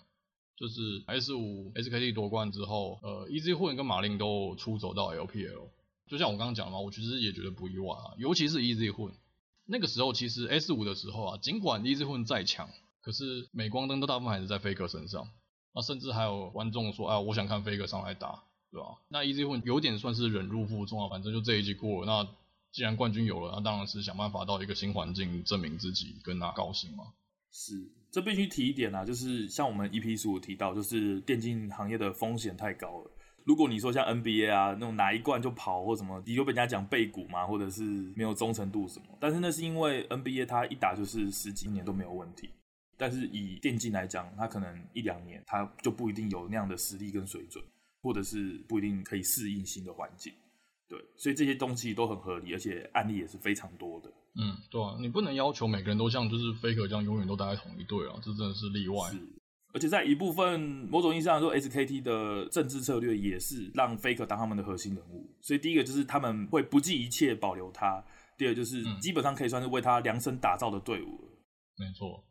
[0.56, 5.68] 就是 S 五 SKT 夺冠之后，呃，EZ 混跟马令都出走到 LPL，
[6.08, 9.12] 就像我刚刚讲的嘛，我其实也觉得不意外啊，尤其是 EZ 混，
[9.66, 12.70] 那个时候其实 S 五的时候啊，尽管 EZ 混再强，
[13.02, 15.28] 可是镁光灯都大部分还是在飞哥身上，
[15.74, 19.00] 啊，甚至还有观众说，哎，我想看飞哥上来打，对吧？
[19.10, 22.30] 那 EZ 混有点算是忍辱负重啊，反正就这一季过了，那
[22.74, 27.06] 既然冠军有了，那当然是想办法到一个新环境证明自己，跟他高兴嘛。
[27.52, 27.90] 是。
[28.12, 33.12] 这必须提一点啊，就是像我们 EP 十五提到，就是电竞行业的风险太高了。
[33.44, 37.84] 如果你说像 NBA 啊那种拿一冠就跑或什么，你就被人家讲背骨嘛，或者是
[38.16, 39.06] 没有忠诚度什么。
[39.20, 42.50] 但是那是因为 NBA 它一打就是十几年都没有问题，
[42.98, 47.64] 但是以电竞来讲，它可能一两年它就不一定有那样的实力跟水准，
[48.02, 50.32] 或者是不一定可以适应新的环境。
[50.94, 54.12] 对，所以这些东西都很合理，而且案例也是非常多的。
[54.36, 59.10] 嗯，对啊，你不能要求每个人都像就是 Faker 这样永远都待在同一队啊，这真的是例外。
[59.10, 59.18] 是，
[59.74, 65.28] 而且在一部分某种意义上说，SKT 的政治策略也是让 Faker 当他们的核心人物。
[65.42, 68.06] 所以第一个就是他们会不计一切保留他，
[68.38, 71.20] 第二就是基本上可以算是为他量身打造的队伍。
[71.76, 72.24] 没错。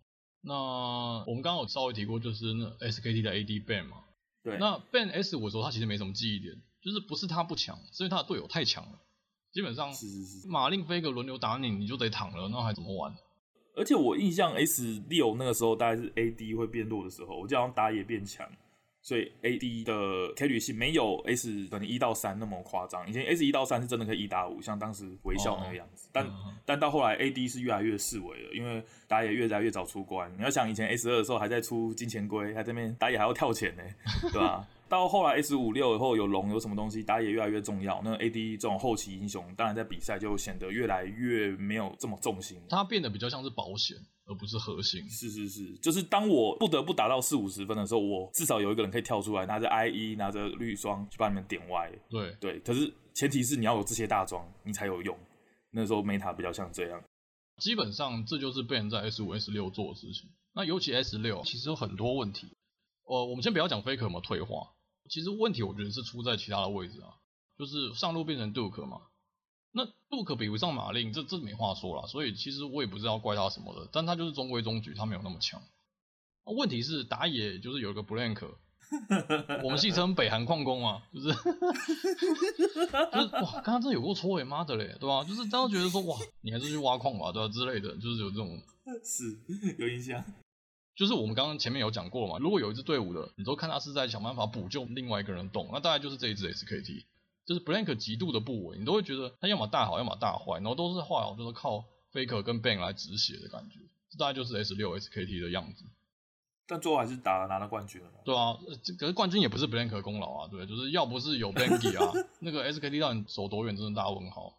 [0.42, 3.96] 那我们刚刚有稍微提过，就是那 SKT 的 AD Ban 嘛。
[4.44, 4.56] 对。
[4.58, 6.54] 那 Ban S 五的时候，他其实没什么记忆点。
[6.82, 8.98] 就是不是他不强，是因为他的队友太强了。
[9.52, 13.14] 基本上，是是是，马令飞个轮流打你，你就得躺了，那还怎么玩？
[13.76, 18.46] 而且我印象 S 六那个时候大概是 AD 会变弱的时候，我记得好像打野变强，
[19.02, 19.92] 所以 AD 的
[20.34, 23.08] carry 性没有 S 可能一到三那么夸张。
[23.08, 26.06] 以前 S 一到三是真的可以一打五，像当时微笑那个样子。
[26.08, 30.30] 哦、但、嗯、但到后来 AD 是越来越四维了，因为打野越来越早出关。
[30.36, 33.82] 你要想以前 S 二的时候还在出金钱龟，还在那边打野还要跳钱呢，
[34.32, 34.66] 对吧？
[34.92, 45.00] 到后来 S 五六以后有龙有什么东西打野越来越重要，那 AD 这种后期英雄当然在比赛就显得越来越没有这么重心，它变得比较像是保险而不是核心。
[45.08, 51.90] 是是是，就是当我不得不打到四五十分的时候，我至少有一个人可以跳出来拿着 IE 拿着绿双去把你们点歪。
[52.10, 55.18] 对对，可是前提是你要有这些大装你才有用。
[55.70, 57.02] 那时候 Meta 比较像这样，
[57.62, 60.28] 基本上这就是被人在 S 五 S 六做的事情。
[60.54, 62.46] 那尤其 S 六其实有很多问题，
[63.06, 64.68] 呃，我们先不要讲 Faker 有没有退化。
[65.12, 67.12] 其实问题我觉得是出在其他的位置啊，
[67.58, 69.02] 就是上路变成 Duke 嘛，
[69.70, 72.06] 那 Duke 比不上马令，这这没话说啦。
[72.06, 75.60] 所以其实我也不知道怪他什么的，但他就是中规中矩，他没有那么强。
[76.44, 78.54] 问题是打野就是有一个 Blank，
[79.62, 85.22] 我们戏称北韩矿工啊，就是就是哇，刚刚真的有过错哎，妈的嘞，对吧？
[85.24, 87.52] 就是当时觉得说哇，你还是去挖矿吧，对吧？
[87.52, 88.58] 之类的，就是有这种
[89.04, 89.38] 是
[89.78, 90.24] 有印象。
[90.94, 97.04] 就是我们刚刚前面有讲过了嘛，如果有一支队伍的，你都看他是在想办法补救另外一个人动，那大概就是这一支 SKT，
[97.46, 103.78] 就是 Blank 极度的不稳，你都会觉得他要么大好，要么大坏，然后都是坏好就是靠 Faker 跟 Bang 来止血的感觉，
[104.10, 105.84] 这大概就是 S 六 SKT 的样子。
[106.66, 108.10] 但最后还是打了拿了冠军了。
[108.24, 114.54] 对啊，这可是冠军也不是 Blank 的功劳啊，对，就是要不是有 Banky 啊， 那个 SKT 让你走多远，真的大问号。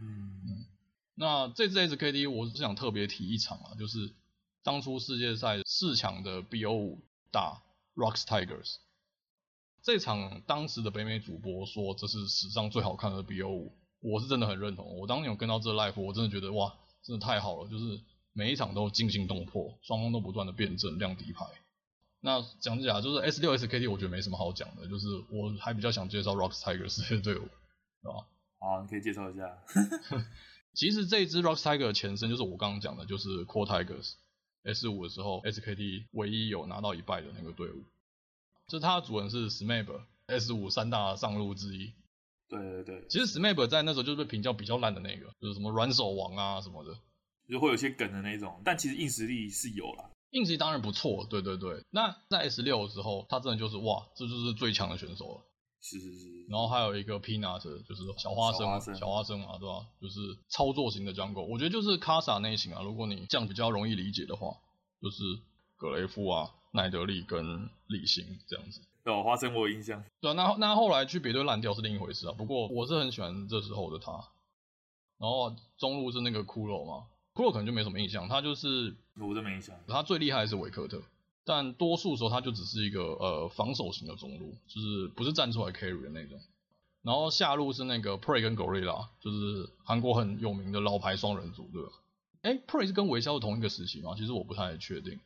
[0.00, 0.66] 嗯嗯，
[1.14, 4.12] 那这支 SKT 我是想特别提一场啊，就是。
[4.66, 7.00] 当初世界赛四强的 BO 五
[7.30, 7.62] 打
[7.94, 8.78] Rocks Tigers，
[9.80, 14.98] 这场当时的北美主播说这是史上最好看的 BO 五我是真的很认同。
[14.98, 16.74] 我当年有跟到这 live，我真的觉得哇，
[17.04, 18.00] 真的太好了，就是
[18.32, 21.46] 每一场都惊心动魄，双方都不断的辩证亮底牌。
[22.18, 27.44] 那讲起来就是 S 六 SKT，我觉得没什么好讲的，就是我还比较想介绍 Rocks Tigers 的队伍，
[28.02, 28.26] 是吧？
[28.58, 29.56] 好，你可以介绍一下。
[30.74, 34.14] 其实这支 Rocks Tigers 前身就是我刚刚讲的，就是 Core Tigers。
[34.66, 37.84] S 五的时候，SKT 唯一有拿到一败的那个队伍，
[38.66, 41.92] 就是他的主人是 SMAP，S 五三大上路之一。
[42.48, 46.96] 对对对，其实 SMAP 在那时候就是被评价比较烂的那个，就是什么软手王啊什么的，
[47.48, 48.60] 就会有些梗的那种。
[48.64, 51.26] 但其实硬实力是有啦，硬实力当然不错。
[51.28, 55.40] 对对对，那在 S 六的时候，他真的就是哇，这就是最强的选手了。
[55.80, 56.46] 是是是。
[56.48, 58.60] 然后还有一个 Peanut，就是小花生，
[58.94, 59.86] 小花生，嘛，对吧？
[60.00, 62.82] 就是操作型的 Jungle，我觉得就是 Casa 类型啊。
[62.82, 64.56] 如果你这样比较容易理解的话，
[65.00, 65.22] 就是
[65.76, 68.80] 格雷夫啊、奈德利跟李信这样子。
[69.04, 70.02] 哦花生我有印象。
[70.20, 72.32] 对啊，那那后来去别队烂掉是另一回事啊。
[72.32, 74.12] 不过我是很喜欢这时候的他。
[75.18, 79.74] 然后中路是那个骷髅嘛，骷髅可能就没什么印象，他就是我真没印象。
[79.88, 81.00] 他最厉害的是维克特，
[81.46, 86.38] 但多数时候他就只是一个呃防守型的中路，就是不是站出来 carry 的那种。
[87.02, 91.88] 然后下路是那个 Prey 跟 Gorilla，就是韩国很有名的老牌双人组，对吧？
[92.42, 94.16] 哎，Prey 是跟微笑是同一个时期吗？
[94.16, 95.20] 其实我不太确定。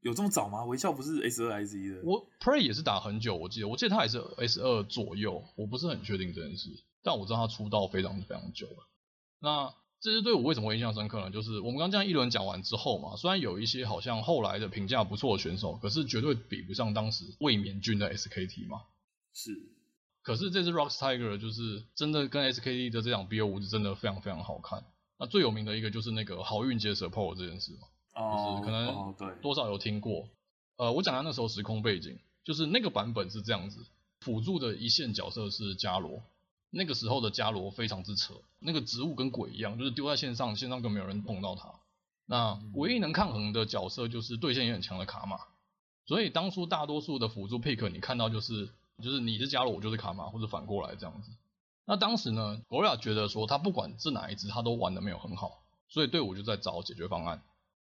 [0.00, 0.64] 有这么早吗？
[0.66, 2.02] 微笑不是 S 二 S 一的？
[2.04, 6.68] 我 Prey 也是打很久，我记得，我记得他也是 S 二左右，我不是很确定这件事。
[7.02, 8.86] 但我知道他出道非常非常久了。
[9.38, 9.72] 那
[10.02, 11.30] 这支队伍为什么会印象深刻呢？
[11.30, 18.82] 就是我们刚刚这样一轮讲完之后嘛，虽然有一些好像后来的评价不错的选手，可是绝对比不上当时卫冕军的 SKT 嘛。
[19.32, 19.52] 是。
[20.22, 24.84] 可是这支 Rocks Tiger 就是真的跟 SKT 的这场 BO5 是真的非常非常好看。
[25.18, 30.28] 那最有名的一个就是那个好运接 support 这件事嘛，oh, 就是可能多少有听过。
[30.76, 33.84] Oh, 呃，我讲的那时候时空背景，就是那个版本是这样子，
[34.20, 36.22] 辅助的一线角色是伽罗，
[36.74, 41.70] 那个时候的伽罗非常之扯，那个植物跟鬼一样，就是丢在线上，线上根本没有人碰到它。
[42.24, 45.38] 那唯一能抗衡的角色就是对线也很强的卡玛，
[46.06, 48.70] 所以当初大多数的辅助 pick 你看到就是
[49.02, 51.30] 就是你是伽罗，我就是卡玛，或者反过来这样子。
[51.84, 57.42] 那当时呢，Gorilla 觉得说他不管是哪一只，他都玩的没有很好，所以队伍就在找解决方案。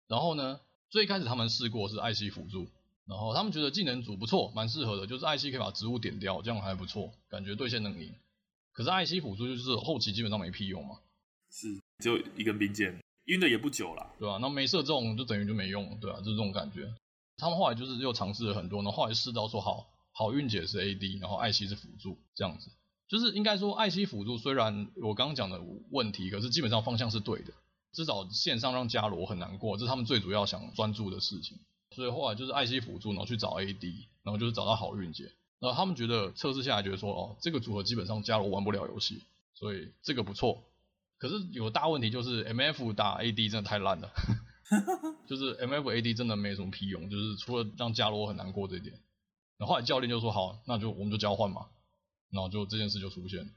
[0.08, 0.60] 然后呢，
[0.90, 2.68] 最开始他们试过是艾希辅助，
[3.08, 8.14] 然后他们觉得技能组不错，蛮适合的，就是艾希可以把植物点掉，这样还不错，感觉对线能赢。
[8.78, 11.00] 可是艾希辅助就是后期基本上没屁用嘛，
[11.50, 14.38] 是只有一根冰剑，晕的也不久了，对吧、啊？
[14.40, 16.20] 那没射中就等于就没用，对吧、啊？
[16.20, 16.88] 就是这种感觉。
[17.38, 22.70] 他们后来就是又尝试了很多，然后后来试到说好好运姐是 AD，然后艾希是辅助这样子。
[23.08, 25.60] 就是应该说，艾希辅助虽然我刚刚讲的
[25.90, 27.54] 问题，可是基本上方向是对的，
[27.94, 31.58] 至少线上让伽罗很难过，这是他们最主要想专注的事情。
[31.96, 39.24] 所以后来就是艾希辅助，然后去找 AD，然后就是找到好运姐，然后他们觉得测试下来觉得说，哦，这个组合基本上伽罗玩不了游戏，
[39.56, 40.64] 所以这个不错。
[41.18, 44.12] 可是有个大问题就是 MF 打 AD 真的太烂了，
[45.28, 49.00] 就是 MF AD 真的没什么屁用，就是除了让伽罗很难过这一点。
[49.58, 51.66] 然后后来教练就说，好，那就我们就交换嘛。
[52.30, 53.50] 然后就这件事就出现，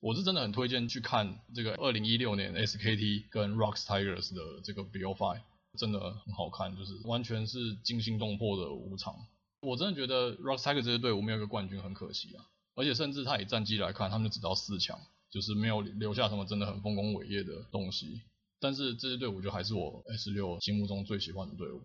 [0.00, 5.40] 我是真的很推荐去看这个二零一六年 SKT 跟 Rocks Tigers 的这个 BO5，
[5.78, 9.14] 真的很好看，就是完全是惊心动魄的五场。
[9.64, 14.98] 我真的觉得 Rocks Tigers 这支队伍没有一个冠军很可惜啊，而且甚至他以战绩来看，他们就只到四强，
[15.30, 18.22] 就是没有留下什么真的很丰功伟业的东西。
[18.60, 21.82] 但是这支队伍就还是我 S 六心目中最喜欢的队伍，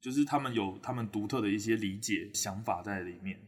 [0.00, 3.38] 就是他们有他们独特的一些理解想法在里面。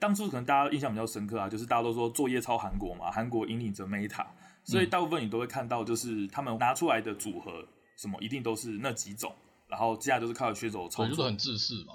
[0.00, 4.26] 当初可能大家印象比较深刻啊，就是大家都说作业抄韩国嘛，韩国引领着 Meta，
[4.64, 9.34] 所以大部分你都会看到，就是他们拿出来的组合什么一定都是那几种，
[9.68, 11.94] 然后接下来就是靠选手操作，就是很自私嘛。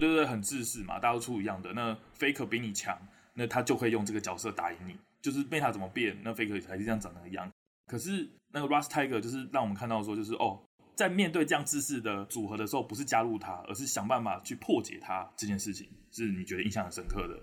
[0.00, 1.72] 对对对，很自私嘛，大家都出一样的。
[1.72, 2.98] 那 Faker 比你强，
[3.34, 4.96] 那他就会用这个角色打赢你。
[5.22, 7.50] 就是 Meta 怎么变，那 Faker 还是这样长那个样。
[7.86, 10.60] 可是那个 Rocks Tiger 就是让我们看到说，就是哦，
[10.94, 17.40] 在面对这样自私的组合的时候，不是加入他，而是想办法去破解他这件事情，是你觉得印象很深刻的。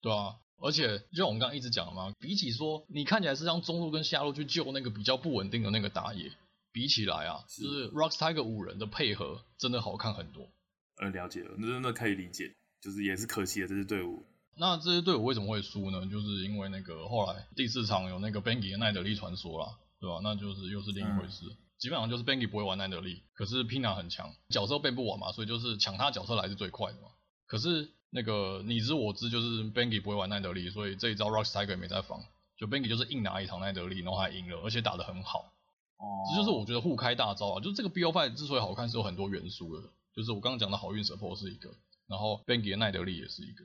[0.00, 6.30] 对啊，而且就像我们刚刚一直讲的嘛，比起说你看起来是让中路跟下路去救那个比较不稳定的那个打野，
[6.70, 10.48] 比起来啊，是就是 Rox Tiger 五人的配合真的好看很多。
[10.96, 14.24] 呃，了解了，那真的可以理解，就是也是可惜的这支队伍。
[14.56, 16.06] 那这支队伍为什么会输呢？
[16.06, 20.20] 就是因为那个后来第四场有那个 Bengi 的奈德利传说啦，对吧？
[20.22, 21.46] 那就是又是另一回事。
[21.46, 27.08] 嗯、基本上就是 Bengi 不会玩奈德利，可是 Pina 很强，角色背不完嘛，所以就是抢他角色来是最快的嘛。
[27.46, 32.22] 可是那个你知我知，就是 Bengi 不会玩奈德利，所以这一招 Rock Tiger 也没在防，
[32.56, 35.52] 就 Bengi 就是硬拿一场奈德利，然后还赢了，而且打得很好。
[35.96, 37.60] 哦，这就是我觉得互开大招啊！
[37.60, 41.74] 就是这个 BO5 之所以好看，是有很多元素的，就是我刚刚讲的好运 support 是一个，
[42.06, 43.64] 然后 Bengi 的奈德利也是一个。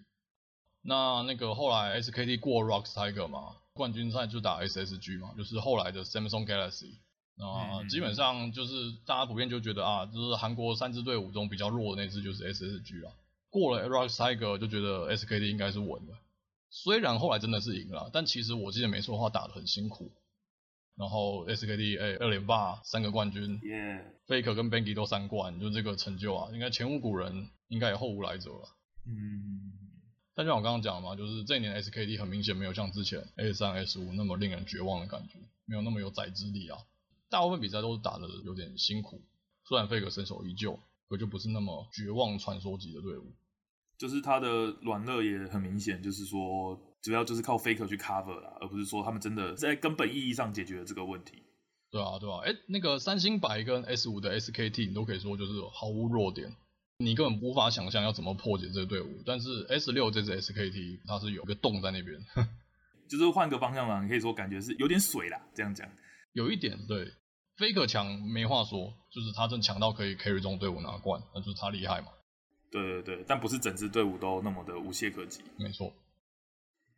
[0.81, 6.95] 那那个后来 SKT 过 Rox Tiger 嘛，冠军赛就打 SSG 嘛，就是后来的 Samsung Galaxy。
[7.35, 13.13] 那基本上就是大家普遍就觉得啊，就是韩国三支队伍中比较弱的那支就是 SSG 啊。
[13.49, 16.13] 过了 Rox Tiger 就觉得 SKT 应该是稳的，
[16.69, 20.11] 虽然后来真的是赢了，但其实我记得没错的话打得很辛苦。
[20.99, 23.57] 然后 SKT 哎二连霸三个冠军
[24.27, 28.75] ，Faker 跟 Bengi 都三冠，就这个成就啊，应该前无古人，应该也后无来者了。
[29.07, 29.71] 嗯。
[30.35, 36.77] 但就像我刚刚讲的嘛，就是这一年 SKT 很明显没有像之前 A 三 S 五那么令人绝望的感觉，没有那么有宰之力啊。
[37.29, 39.21] 大部分比赛都是打的有点辛苦，
[39.65, 43.33] 虽然 Faker 身手依旧，可就不是那么绝望传说级的队伍。
[43.97, 51.43] 就是他的软肋也很明显，就是说主要就是靠 Faker 去 cover 啦，而不是说他们真的在根本意义上解决了这个问题。
[51.91, 56.55] 对啊，对啊，哎，那个三星白跟 S 五的 SKT 你都可以说就是毫无弱点。
[57.01, 62.19] 你根本无法想象要怎么破解这个队伍，但是 S 六这支 SKT 它是有个洞在那边，
[63.09, 65.89] 就是换个方向嘛，你可以说感觉是有点水啦，这样讲，
[66.33, 67.13] 有一点对
[67.57, 72.07] ，Faker 强没话说，就是他真强到可以 carry 这种队伍拿冠，那就是他厉害嘛。
[72.69, 75.41] 对对对，但不是整支队伍都那么的无懈可击。
[75.57, 75.93] 没错，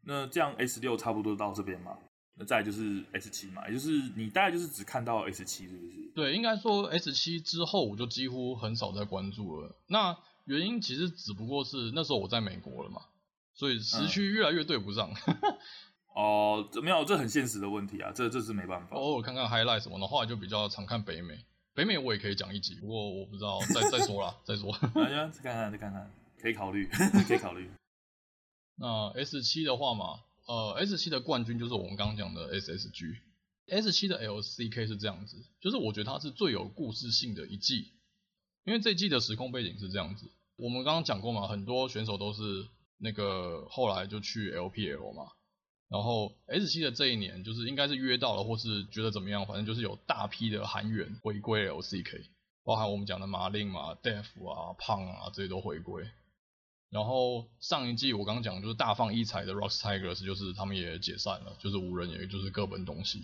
[0.04, 1.98] 那这样 S 六差不多到这边嘛。
[2.36, 6.12] 那再就是 S 七嘛，也就是你大概就是只看到 S 七是不是？
[6.16, 9.76] 对，应该说 S 七之后我就几乎很少再关注了。
[9.88, 13.02] 那原因其实只不过是那时候我在美国了嘛，
[13.54, 15.12] 所以时区越来越对不上。
[15.26, 15.36] 嗯、
[16.16, 18.96] 哦，没有，这很现实的问题啊，这这是没办法。
[18.96, 21.38] 偶尔看看 highlight 什么的，后来就比较常看北美。
[21.74, 24.72] 北美我也可以讲一集，不过我不知道，再再说啦，再说。
[24.96, 26.88] 大家再看看，再看看，可以考虑，
[27.28, 27.70] 可以考虑。
[28.76, 30.20] 那 S 七的话嘛。
[30.48, 33.20] 呃，S 七的冠军就是我们刚刚讲的 SSG。
[33.68, 37.94] S 七的 LCK 是这样子，就是我觉得它是最有故事性的一季，
[38.66, 40.30] 因为这季的时空背景是这样子。
[40.58, 45.32] 我们刚刚讲过嘛，很多选手都是那个后来就去 LPL 嘛，
[45.88, 52.26] 然后 S 七的这一年就是应该是约到了，或是觉得怎么样，反正就是有大批的韩援回归 LCK，
[52.66, 56.04] 包含我们讲的马令嘛、Def 啊、胖啊这些都回归。
[56.92, 63.24] 然后上一季我刚讲就是大放异彩的 Rox Tigers，就是他们也解散了，就是五人也就是各奔东西。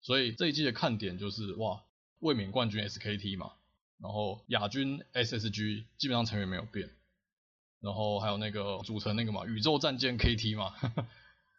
[0.00, 1.82] 所以这一季的看点就是哇，
[2.20, 3.52] 卫冕冠军 SKT 嘛，
[4.00, 6.88] 然后亚军 SSG 基本上成员没有变，
[7.80, 10.74] 然后还有那个组成那个嘛宇宙战舰 KT 嘛。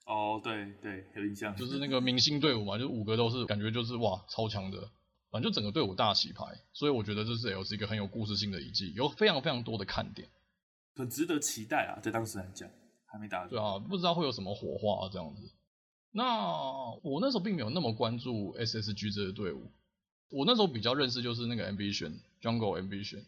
[0.06, 1.56] 哦，对对，有印象。
[1.56, 4.89] 就是那个明星队伍嘛，就五个都是感觉就是哇超强的，
[5.30, 6.46] 反正就整个队伍大洗牌。
[6.74, 10.28] 所以我觉得这是 L 是一个很有故事性的一季，有非常非常多的看点。
[10.96, 12.70] 很值得期待啊，在当时来讲，
[13.06, 13.46] 还没打。
[13.48, 15.52] 对啊，不知道会有什么火花啊，这样子。
[16.12, 19.72] 那我那时候并没有那么关注 SSG 这个队伍，
[20.30, 23.24] 我那时候比较认识就是那个 Ambition Jungle Ambition。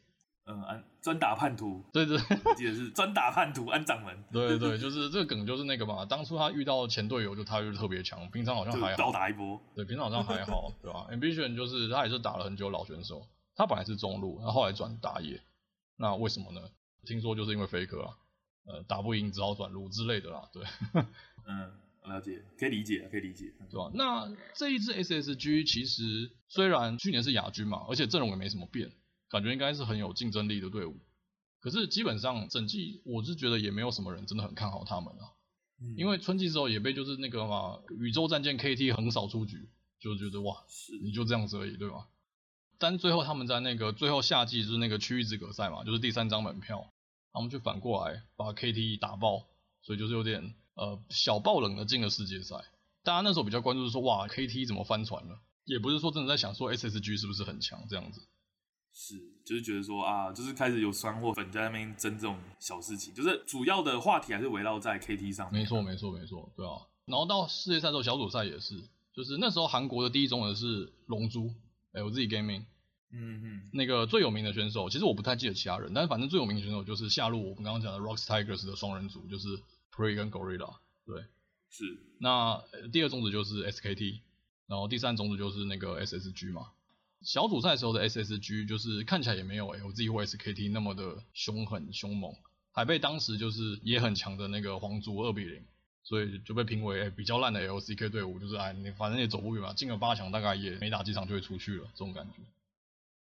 [0.48, 1.84] 嗯，安专打叛徒。
[1.92, 4.16] 对对，我记得是专打叛徒安掌门。
[4.32, 8.98] 对对，就是这个梗就是那个嘛，当初他遇到前队友就他就是特别强，平常好像还好。
[8.98, 9.60] 倒打一波。
[9.74, 13.26] 对，平常好像还好，对吧？Ambition 就是他也是打了很久老选手，
[13.56, 15.42] 他本来是中路，然后后来转打野，
[15.98, 16.62] 那为什么呢？
[17.06, 18.18] 听说就是因为 Faker 啊，
[18.66, 20.64] 呃，打不赢只好转路之类的啦，对。
[21.48, 21.72] 嗯，
[22.10, 23.92] 了解，可以理解，可以理解，对吧？
[23.94, 28.92] 那这一支 SSG 其实虽然去年是亚军嘛，而且阵容也没什么变，
[29.30, 30.98] 感觉应该是很有竞争力的队伍。
[31.62, 35.34] 可是基本上整季我是觉得也没有什么人真的很看好他们啊，
[35.82, 39.68] 嗯、因为春季之后也被就是那个嘛宇宙战舰 KT 横扫出局，
[40.00, 42.08] 就觉得哇，是你就这样子而已，对吧？
[42.78, 46.92] 但最后他们在那个最后夏季就是那个区域资格赛嘛，就是第三张门票。
[47.36, 49.46] 他们就反过来把 KT 打爆，
[49.82, 52.56] 所以就是有点呃小爆冷的进了世界赛。
[53.04, 55.40] 大家那时候比较关注是说，哇，KT 怎么翻船了？
[55.66, 58.22] 也不是说真的在想说 SSG 是不是很强这样子。
[58.94, 59.16] 是，
[59.46, 65.62] 就是觉得说啊，就是开始有酸货粉在那边争这种小事情，就是主要的话题还是围绕在 KT 上面。
[65.62, 66.80] 没错，没错，没错，对啊。
[67.06, 68.82] 然后到世界赛之后，小组赛也是，
[69.14, 71.54] 就是那时候韩国的第一种人是龙珠
[71.92, 72.64] 哎，我自己 Gaming，
[73.12, 73.70] 嗯嗯。
[73.72, 79.48] 那个最有名的选手，其实我不太记得其他人，但是反正最有名的选手就是下路我们刚刚讲的 Rocks Tigers 的双人组，就是
[79.92, 80.76] Pre 跟 Gorilla。
[81.06, 81.24] 对，
[81.70, 81.84] 是。
[82.20, 84.20] 那第二种子就是 SKT，
[84.68, 86.68] 然后第三种子就是那个 SSG 嘛。
[87.22, 92.36] 小组赛时候的 SSG 就是看起来也没有 LZ 或 SKT 那么的凶狠凶猛，
[92.72, 95.64] 还被当时就是也很强的那个皇族二比零，
[96.04, 102.44] 所以就被评为、欸、比较烂的 LCK 队伍，就是哎你反正也走不远嘛，进了八强大概也没打几场就会出去了这种感觉。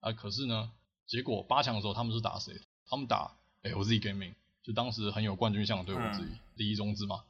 [0.00, 0.70] 啊，可是呢，
[1.06, 2.60] 结果八强的时候他们是打谁？
[2.86, 7.22] 他们打 LZ Gaming，就当时很有冠军相的队伍之一，嗯、第一种子嘛。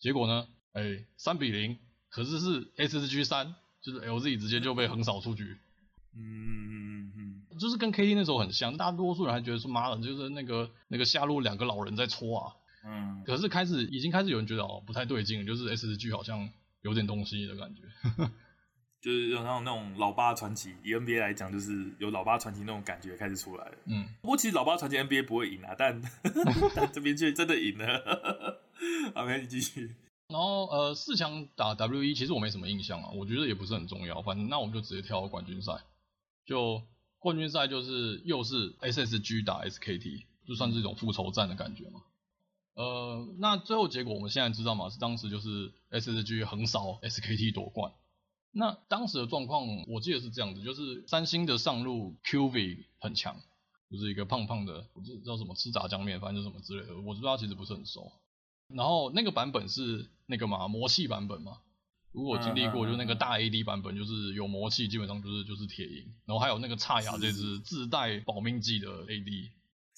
[0.00, 1.78] 结果呢，哎、欸，三比零，
[2.08, 5.56] 可是是 SSG 三，就是 LZ 直接就被横扫出局。
[6.14, 12.54] 嗯嗯嗯嗯，就是跟 KT 那时候很像，大多数人还觉得说妈的，就是那个那个下路两个老人在搓啊。
[12.84, 13.22] 嗯。
[13.24, 16.48] 可是开始已经开始有人觉得哦不太对劲，就是 SSG 好像
[16.80, 17.82] 有点东西的感觉。
[19.00, 23.74] 就是有那种那种老八传奇，以 NBA 来讲，就是有老八传奇那种感觉开始出来了。
[23.86, 24.08] 嗯。
[24.20, 26.02] 不过其实老八传奇 NBA 不会赢啊，但
[26.74, 28.60] 但这边却真的赢了。
[29.14, 29.94] 好，那你继续。
[30.28, 35.72] 然后呃四强打 W1，其实我没什么印象啊，我觉得也不是很重要，反正那我们就直接跳到冠军赛。
[36.44, 36.82] 就
[37.18, 42.02] 冠军赛就是又是 SSG 打 SKT，就算是一种复仇战的感觉嘛。
[42.74, 47.92] 呃，那最后结果我们现在知道嘛，是当时就是 SSG 横扫 SKT 夺冠。
[48.50, 53.40] 那当时的状况我记得是这样子，就是三星的上路 QV 很强，
[53.90, 58.12] 就是一个胖胖的，不知道什么吃炸酱面，反正就什么之类的，我知道他其实不是很熟。
[58.68, 61.58] 然后那个版本是那个嘛魔系版本嘛。
[62.10, 66.14] 如果经历过，就那个大 AD 版本，就是有魔器，基本上就是就是铁银。
[66.24, 69.50] 然后还有那个差雅这只自带保命技的 AD，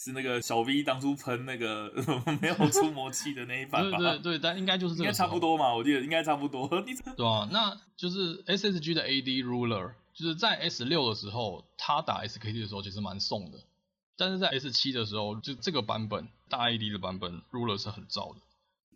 [0.03, 1.92] 是那个小 V 当初喷那个
[2.40, 3.98] 没有 出魔器的那一版吧？
[3.98, 6.66] 对对对，但应该就是这个应该差不多嘛，我记得应该差不多。
[7.16, 13.59] 对啊，那就是 SSG 的 AD Ruler，就是在 S 六的时候，他打 SKT 的时候其实蛮送的，
[14.16, 18.40] 但是在 S 七的时候，就这个版本大 AD 的版本 Ruler 是很糟的。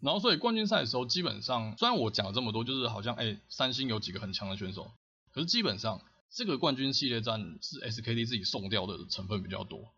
[0.00, 4.90] 然后，所以冠军赛的时候，基本上虽然我讲了这么多，就是好像哎，三星有几个很强的选手，
[5.32, 6.00] 可是基本上
[6.30, 9.92] 这个冠军系列战是 SKT 自己送掉的成分比较多，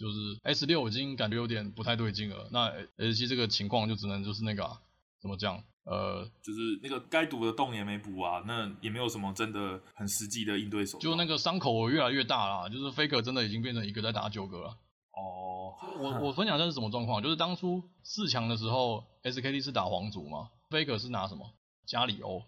[0.00, 4.80] 就是 S 六已经感觉有点不太对劲了，那 S 七这个情况就只能就是那个、啊、
[5.20, 14.78] 怎么讲，呃，就是那个该补的洞也没补啊，那也没有什么真的很实际的应对手，就那个伤口越来越大了，就是 Faker 真的已经变成一个在打九个了。
[15.12, 21.52] 哦，我我分享一下是什么状况，就是当初四强的时候，SKT 是打皇族嘛，Faker 是拿什么？
[21.84, 22.38] 加里欧，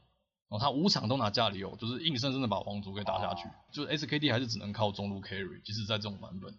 [0.48, 6.56] 然后他五场都拿加里欧，就是硬生生的把皇族给打下去，哦、就 SKT 还是只能靠中路 carry，即使在这种版本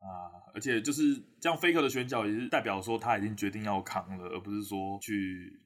[0.00, 5.60] 啊，而且就是这样，Faker 的选角也是代表说他已经决定要扛了，而不是说去。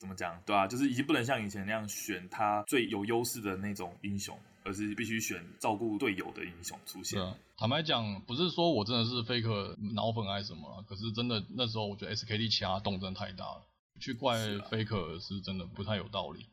[0.00, 0.40] 怎么讲？
[0.46, 7.20] 对啊，就是已经不能像以前那样选他最有优势的那种英雄，而是必须选照顾队友的英雄出现。
[7.20, 13.66] 啊，坦白讲，不是说我真的是 Faker 脑粉还是什么，可是真的那时候我觉得 SKT 其他动真的太大了，
[13.98, 16.42] 去怪 Faker 是真的不太有道理。
[16.42, 16.46] 啊、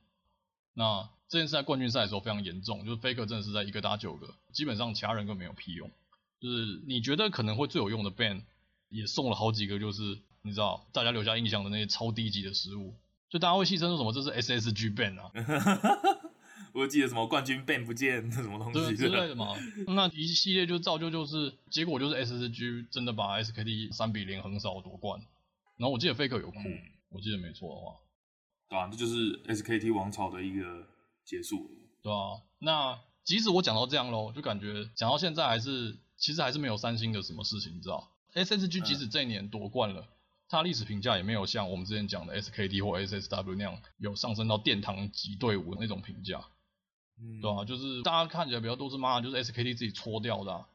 [0.73, 5.91] 那这件事在冠军赛的时候非常严重，就是 Faker 真的是在一个打九个，基本上其他人根本没有屁用。
[6.39, 8.43] 就是你觉得可能会最有用的 ban
[8.89, 12.93] 也送了好几个，就是你知道大家留下印象的那些超低级的失误。
[13.29, 15.31] 就大家会戏称说什么这是 SSG ban 啊，
[16.73, 19.55] 我记得什么冠军 ban 不见什么东西之类的嘛，
[19.87, 25.19] 那一系列就造就就是结果就是 SSG 真的把 SKT 三比零横扫夺冠，
[25.77, 26.79] 然后我记得 Faker 有哭，嗯、
[27.09, 27.95] 我记得没错的话，
[28.69, 30.87] 对啊，这就是 SKT 王朝的一个
[31.25, 31.69] 结束，
[32.03, 40.01] 对啊，那即使我讲到这样喽，就感觉讲到现在还是其实还是没有三星的什么事情，你知道？SSG 即使这一年夺冠了。
[40.01, 40.07] 嗯
[40.47, 46.39] 他历史评价也没有像我们之前讲的 SKT 或 SSW 那样有上升到殿堂级队伍的那种评价，
[47.19, 47.65] 嗯，对吧、啊？
[47.65, 50.67] 就是大家看起来比较多是妈，就是 SKT 自己搓掉的、啊，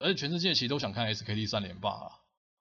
[0.00, 2.10] 而且全世界其实都想看 SKT 三连霸啊，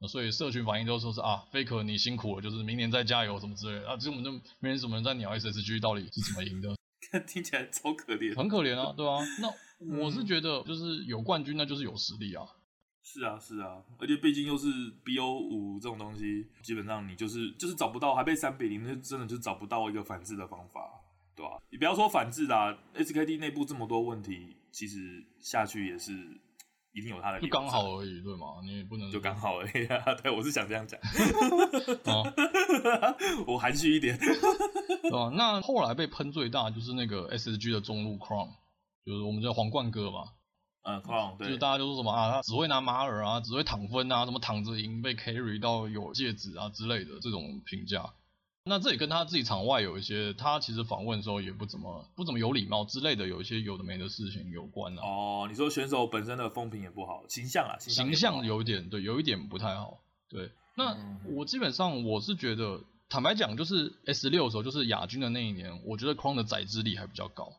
[0.08, 6.78] 所以社群反应都说是啊，Faker 你辛苦了，就是明年再加油什么之类的啊，这我们就没人什么人在鸟 SSG 到底是怎么赢的，
[7.20, 9.26] 听起来超可怜，很可怜啊，对吧、啊？
[9.40, 9.50] 那
[10.04, 12.46] 我是觉得就是有冠军那就是有实力啊。
[13.04, 14.68] 是啊，是啊，而且毕竟又是
[15.04, 20.80] BO 五这种东西，基本上你就是就是找不到，还被三比零，那真的就找不到一个反制的方法，
[21.36, 21.58] 对吧、啊？
[21.72, 26.14] 你不要说反制啦，SKT 内部这么多问题，其实下去也是
[26.94, 28.48] 一定有它的，就刚好而已，对吗？
[28.64, 31.00] 你也不能就刚好而已啊，对，我是想这样讲，
[32.06, 32.34] 哦、
[33.48, 35.32] 我含蓄一点， 对吧？
[35.36, 38.50] 那后来被喷最大就是那个 SSG 的中路 Crown，
[39.06, 40.26] 就是我们叫皇冠哥嘛。
[40.84, 48.04] 嗯，Crown 对，就是大家都说什么啊，他只会拿马尔啊，只会躺分啊，什么躺着赢被 carry 到有戒指啊之类的这种评价。
[48.64, 55.02] 那这也跟他自己场外有一些，他其实访问的时候也不怎么不怎么有礼貌之类的，有一些有的没的事情有关啊。
[55.02, 60.00] 哦，你说选手本身的风评也不好，形象啊，形象，形象有一点对，有一点不太好。
[60.30, 60.96] 对，那
[61.36, 67.52] 我基本上我是觉得，坦白讲，就是 S 六的时候，就是亚军的那一年，我觉得 Kron 的载资力还比较高，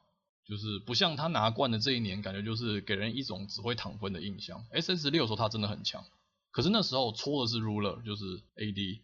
[0.47, 4.65] 就是不像他拿冠的这一年，感觉就是给人一种只会躺分的印象。
[4.71, 6.05] S S 六的时候他真的很强，
[6.53, 8.25] 可是那时候戳的是 Ruler，就是
[8.55, 9.01] AD。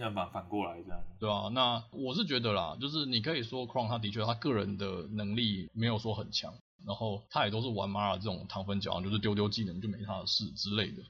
[0.00, 6.54] 现在反反过来这样，对啊，那我是觉得啦，就是你可以说 Kron 他的确他个人的能力没有说很强，
[6.86, 11.02] 然后他也都是玩马尔这种糖分角，就是丢丢技能就没他的事之类的。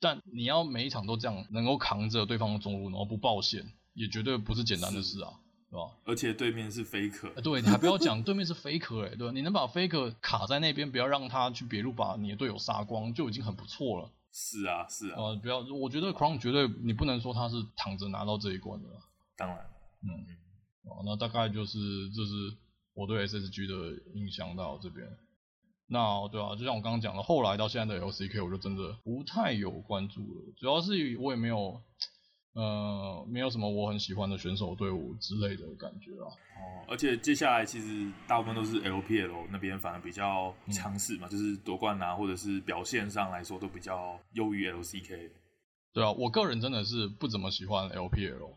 [0.00, 5.32] 但你要每一场都这样能够扛着对方的中路，然后不爆线，也绝对不是简单的事啊，
[5.70, 5.90] 对吧？
[6.04, 9.32] 而且对面是 Faker，对，你还不要讲对面是 Faker 哎、欸，对吧？
[9.32, 14.10] 你能把 Faker 卡在那边，不要让他去别路把你的队友杀光，就已经很不错了。
[14.38, 18.88] 是啊，是啊，呃，不要，我觉得 Crown 绝对你不能说他是躺着拿到这一关的。
[19.34, 19.58] 当然，
[20.02, 20.12] 嗯，
[20.84, 21.78] 哦，那大概就是
[22.10, 22.54] 这是
[22.92, 25.08] 我对 SSG 的印象到这边。
[25.86, 31.80] 那对啊，就像我刚刚讲的，后来到现在的 LCK 我就真的不太有关注了，主要是我也没有。
[32.56, 36.24] 呃，没有什么我很喜欢的选手队伍之类的感觉啊。
[36.56, 45.30] 哦，而且接下来其实大部分都是 LPL 那边反而比较强势嘛，嗯、就是夺冠啊，或者是表现上来说都比较优于 LCK。
[45.92, 48.54] 对啊，我个人真的是不怎么喜欢 LPL，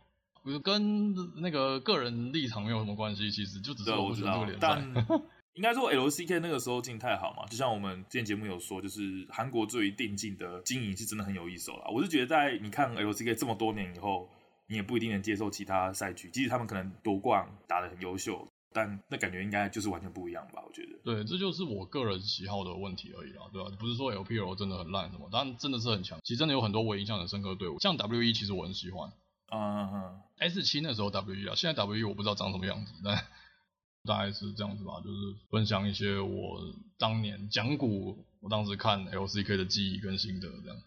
[0.64, 4.82] 跟那个个人立场没有什么关系，其实就只是我不喜欢这个联赛。
[5.54, 11.90] 应该说 LCK 那个时候进太好嘛，就像我们之前节目有说，就是韩国对于电竞的经营是真的很有一手啦。
[11.94, 14.30] 我是觉得在你看 LCK 这么多年以后，
[14.68, 20.64] 你也不一定能接受其他赛区，即使他们可能夺冠打得很优秀，但那感觉应该就是完全不一样吧？
[20.66, 20.98] 我觉得。
[21.04, 23.70] 对，这就是我个人喜好的问题而已啦，对吧？
[23.78, 26.20] 不是说 LPL 真的很烂什么，但真的是很强。
[26.24, 29.12] 其实真的有很多我印象很深刻的队伍，像 WE 其实我很喜欢。
[29.52, 30.22] 嗯嗯嗯。
[30.38, 33.26] S 七那时候 WE 啊，现在 WE 我不知道长什么样子，但。
[34.06, 35.18] 大概是这样子吧，就是
[35.50, 36.60] 分享一些我
[36.98, 40.78] 当年讲古，我当时看 LCK 的记忆跟心得这样。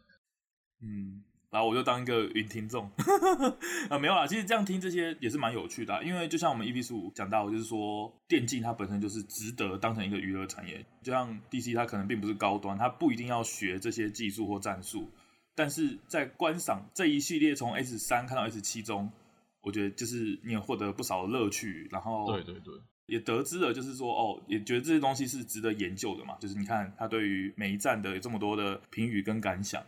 [0.81, 2.91] 嗯，然后我就当一个云听众
[3.91, 15.09] 啊，没有啦，其实这样听这些也是蛮有趣的啊，因为就像我们 EP 十五讲到，就是说电竞它本身就是值得当成一个娱乐产业，就像 DC 它可能并不是高端，它不一定要学这些技术或战术，
[15.55, 19.13] 但是在观赏这一系列从 S 三看到 S 七中，
[19.61, 22.75] 我觉得就是你也获得不少乐趣，然后对对对。
[23.07, 26.37] 也得知了，就是说，哦，也觉得这些东西是值得研究的嘛。
[26.41, 29.85] 就是你看他对于每一站的有这么多的评语跟感想，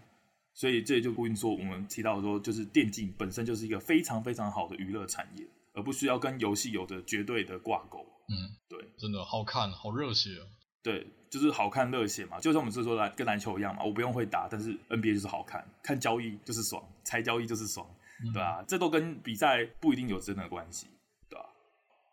[0.53, 7.99] 所以这也就呼应说，我们提到说，就是电竞本身就是一个非常非常好的娱乐产业，而不需要跟游戏有着绝对的挂钩。
[8.29, 8.35] 嗯，
[8.69, 10.45] 对，真的好看，好热血啊。
[10.83, 17.87] 对，就是好看热血嘛，就像我们是说篮跟篮球一样嘛，我不用会打，但是 NBA 就是好看，看交易就是爽，猜交易就是爽，
[18.23, 18.65] 嗯、对吧、啊？
[18.69, 20.89] 这都跟比赛不一定有真的关系。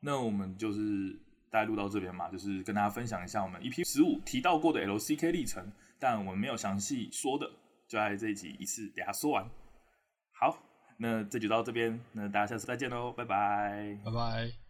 [0.02, 1.18] 那我们就是
[1.50, 7.48] 大概录到这边嘛，就是跟大家分享一下我们 EP 十五提到过的 LCK 历程，但我们没有详细说的，
[7.88, 9.48] 就在这一集一次给他说完。
[10.34, 10.58] 好，
[10.98, 14.61] 那这就到这边，那大家下次再见喽，拜拜，拜拜。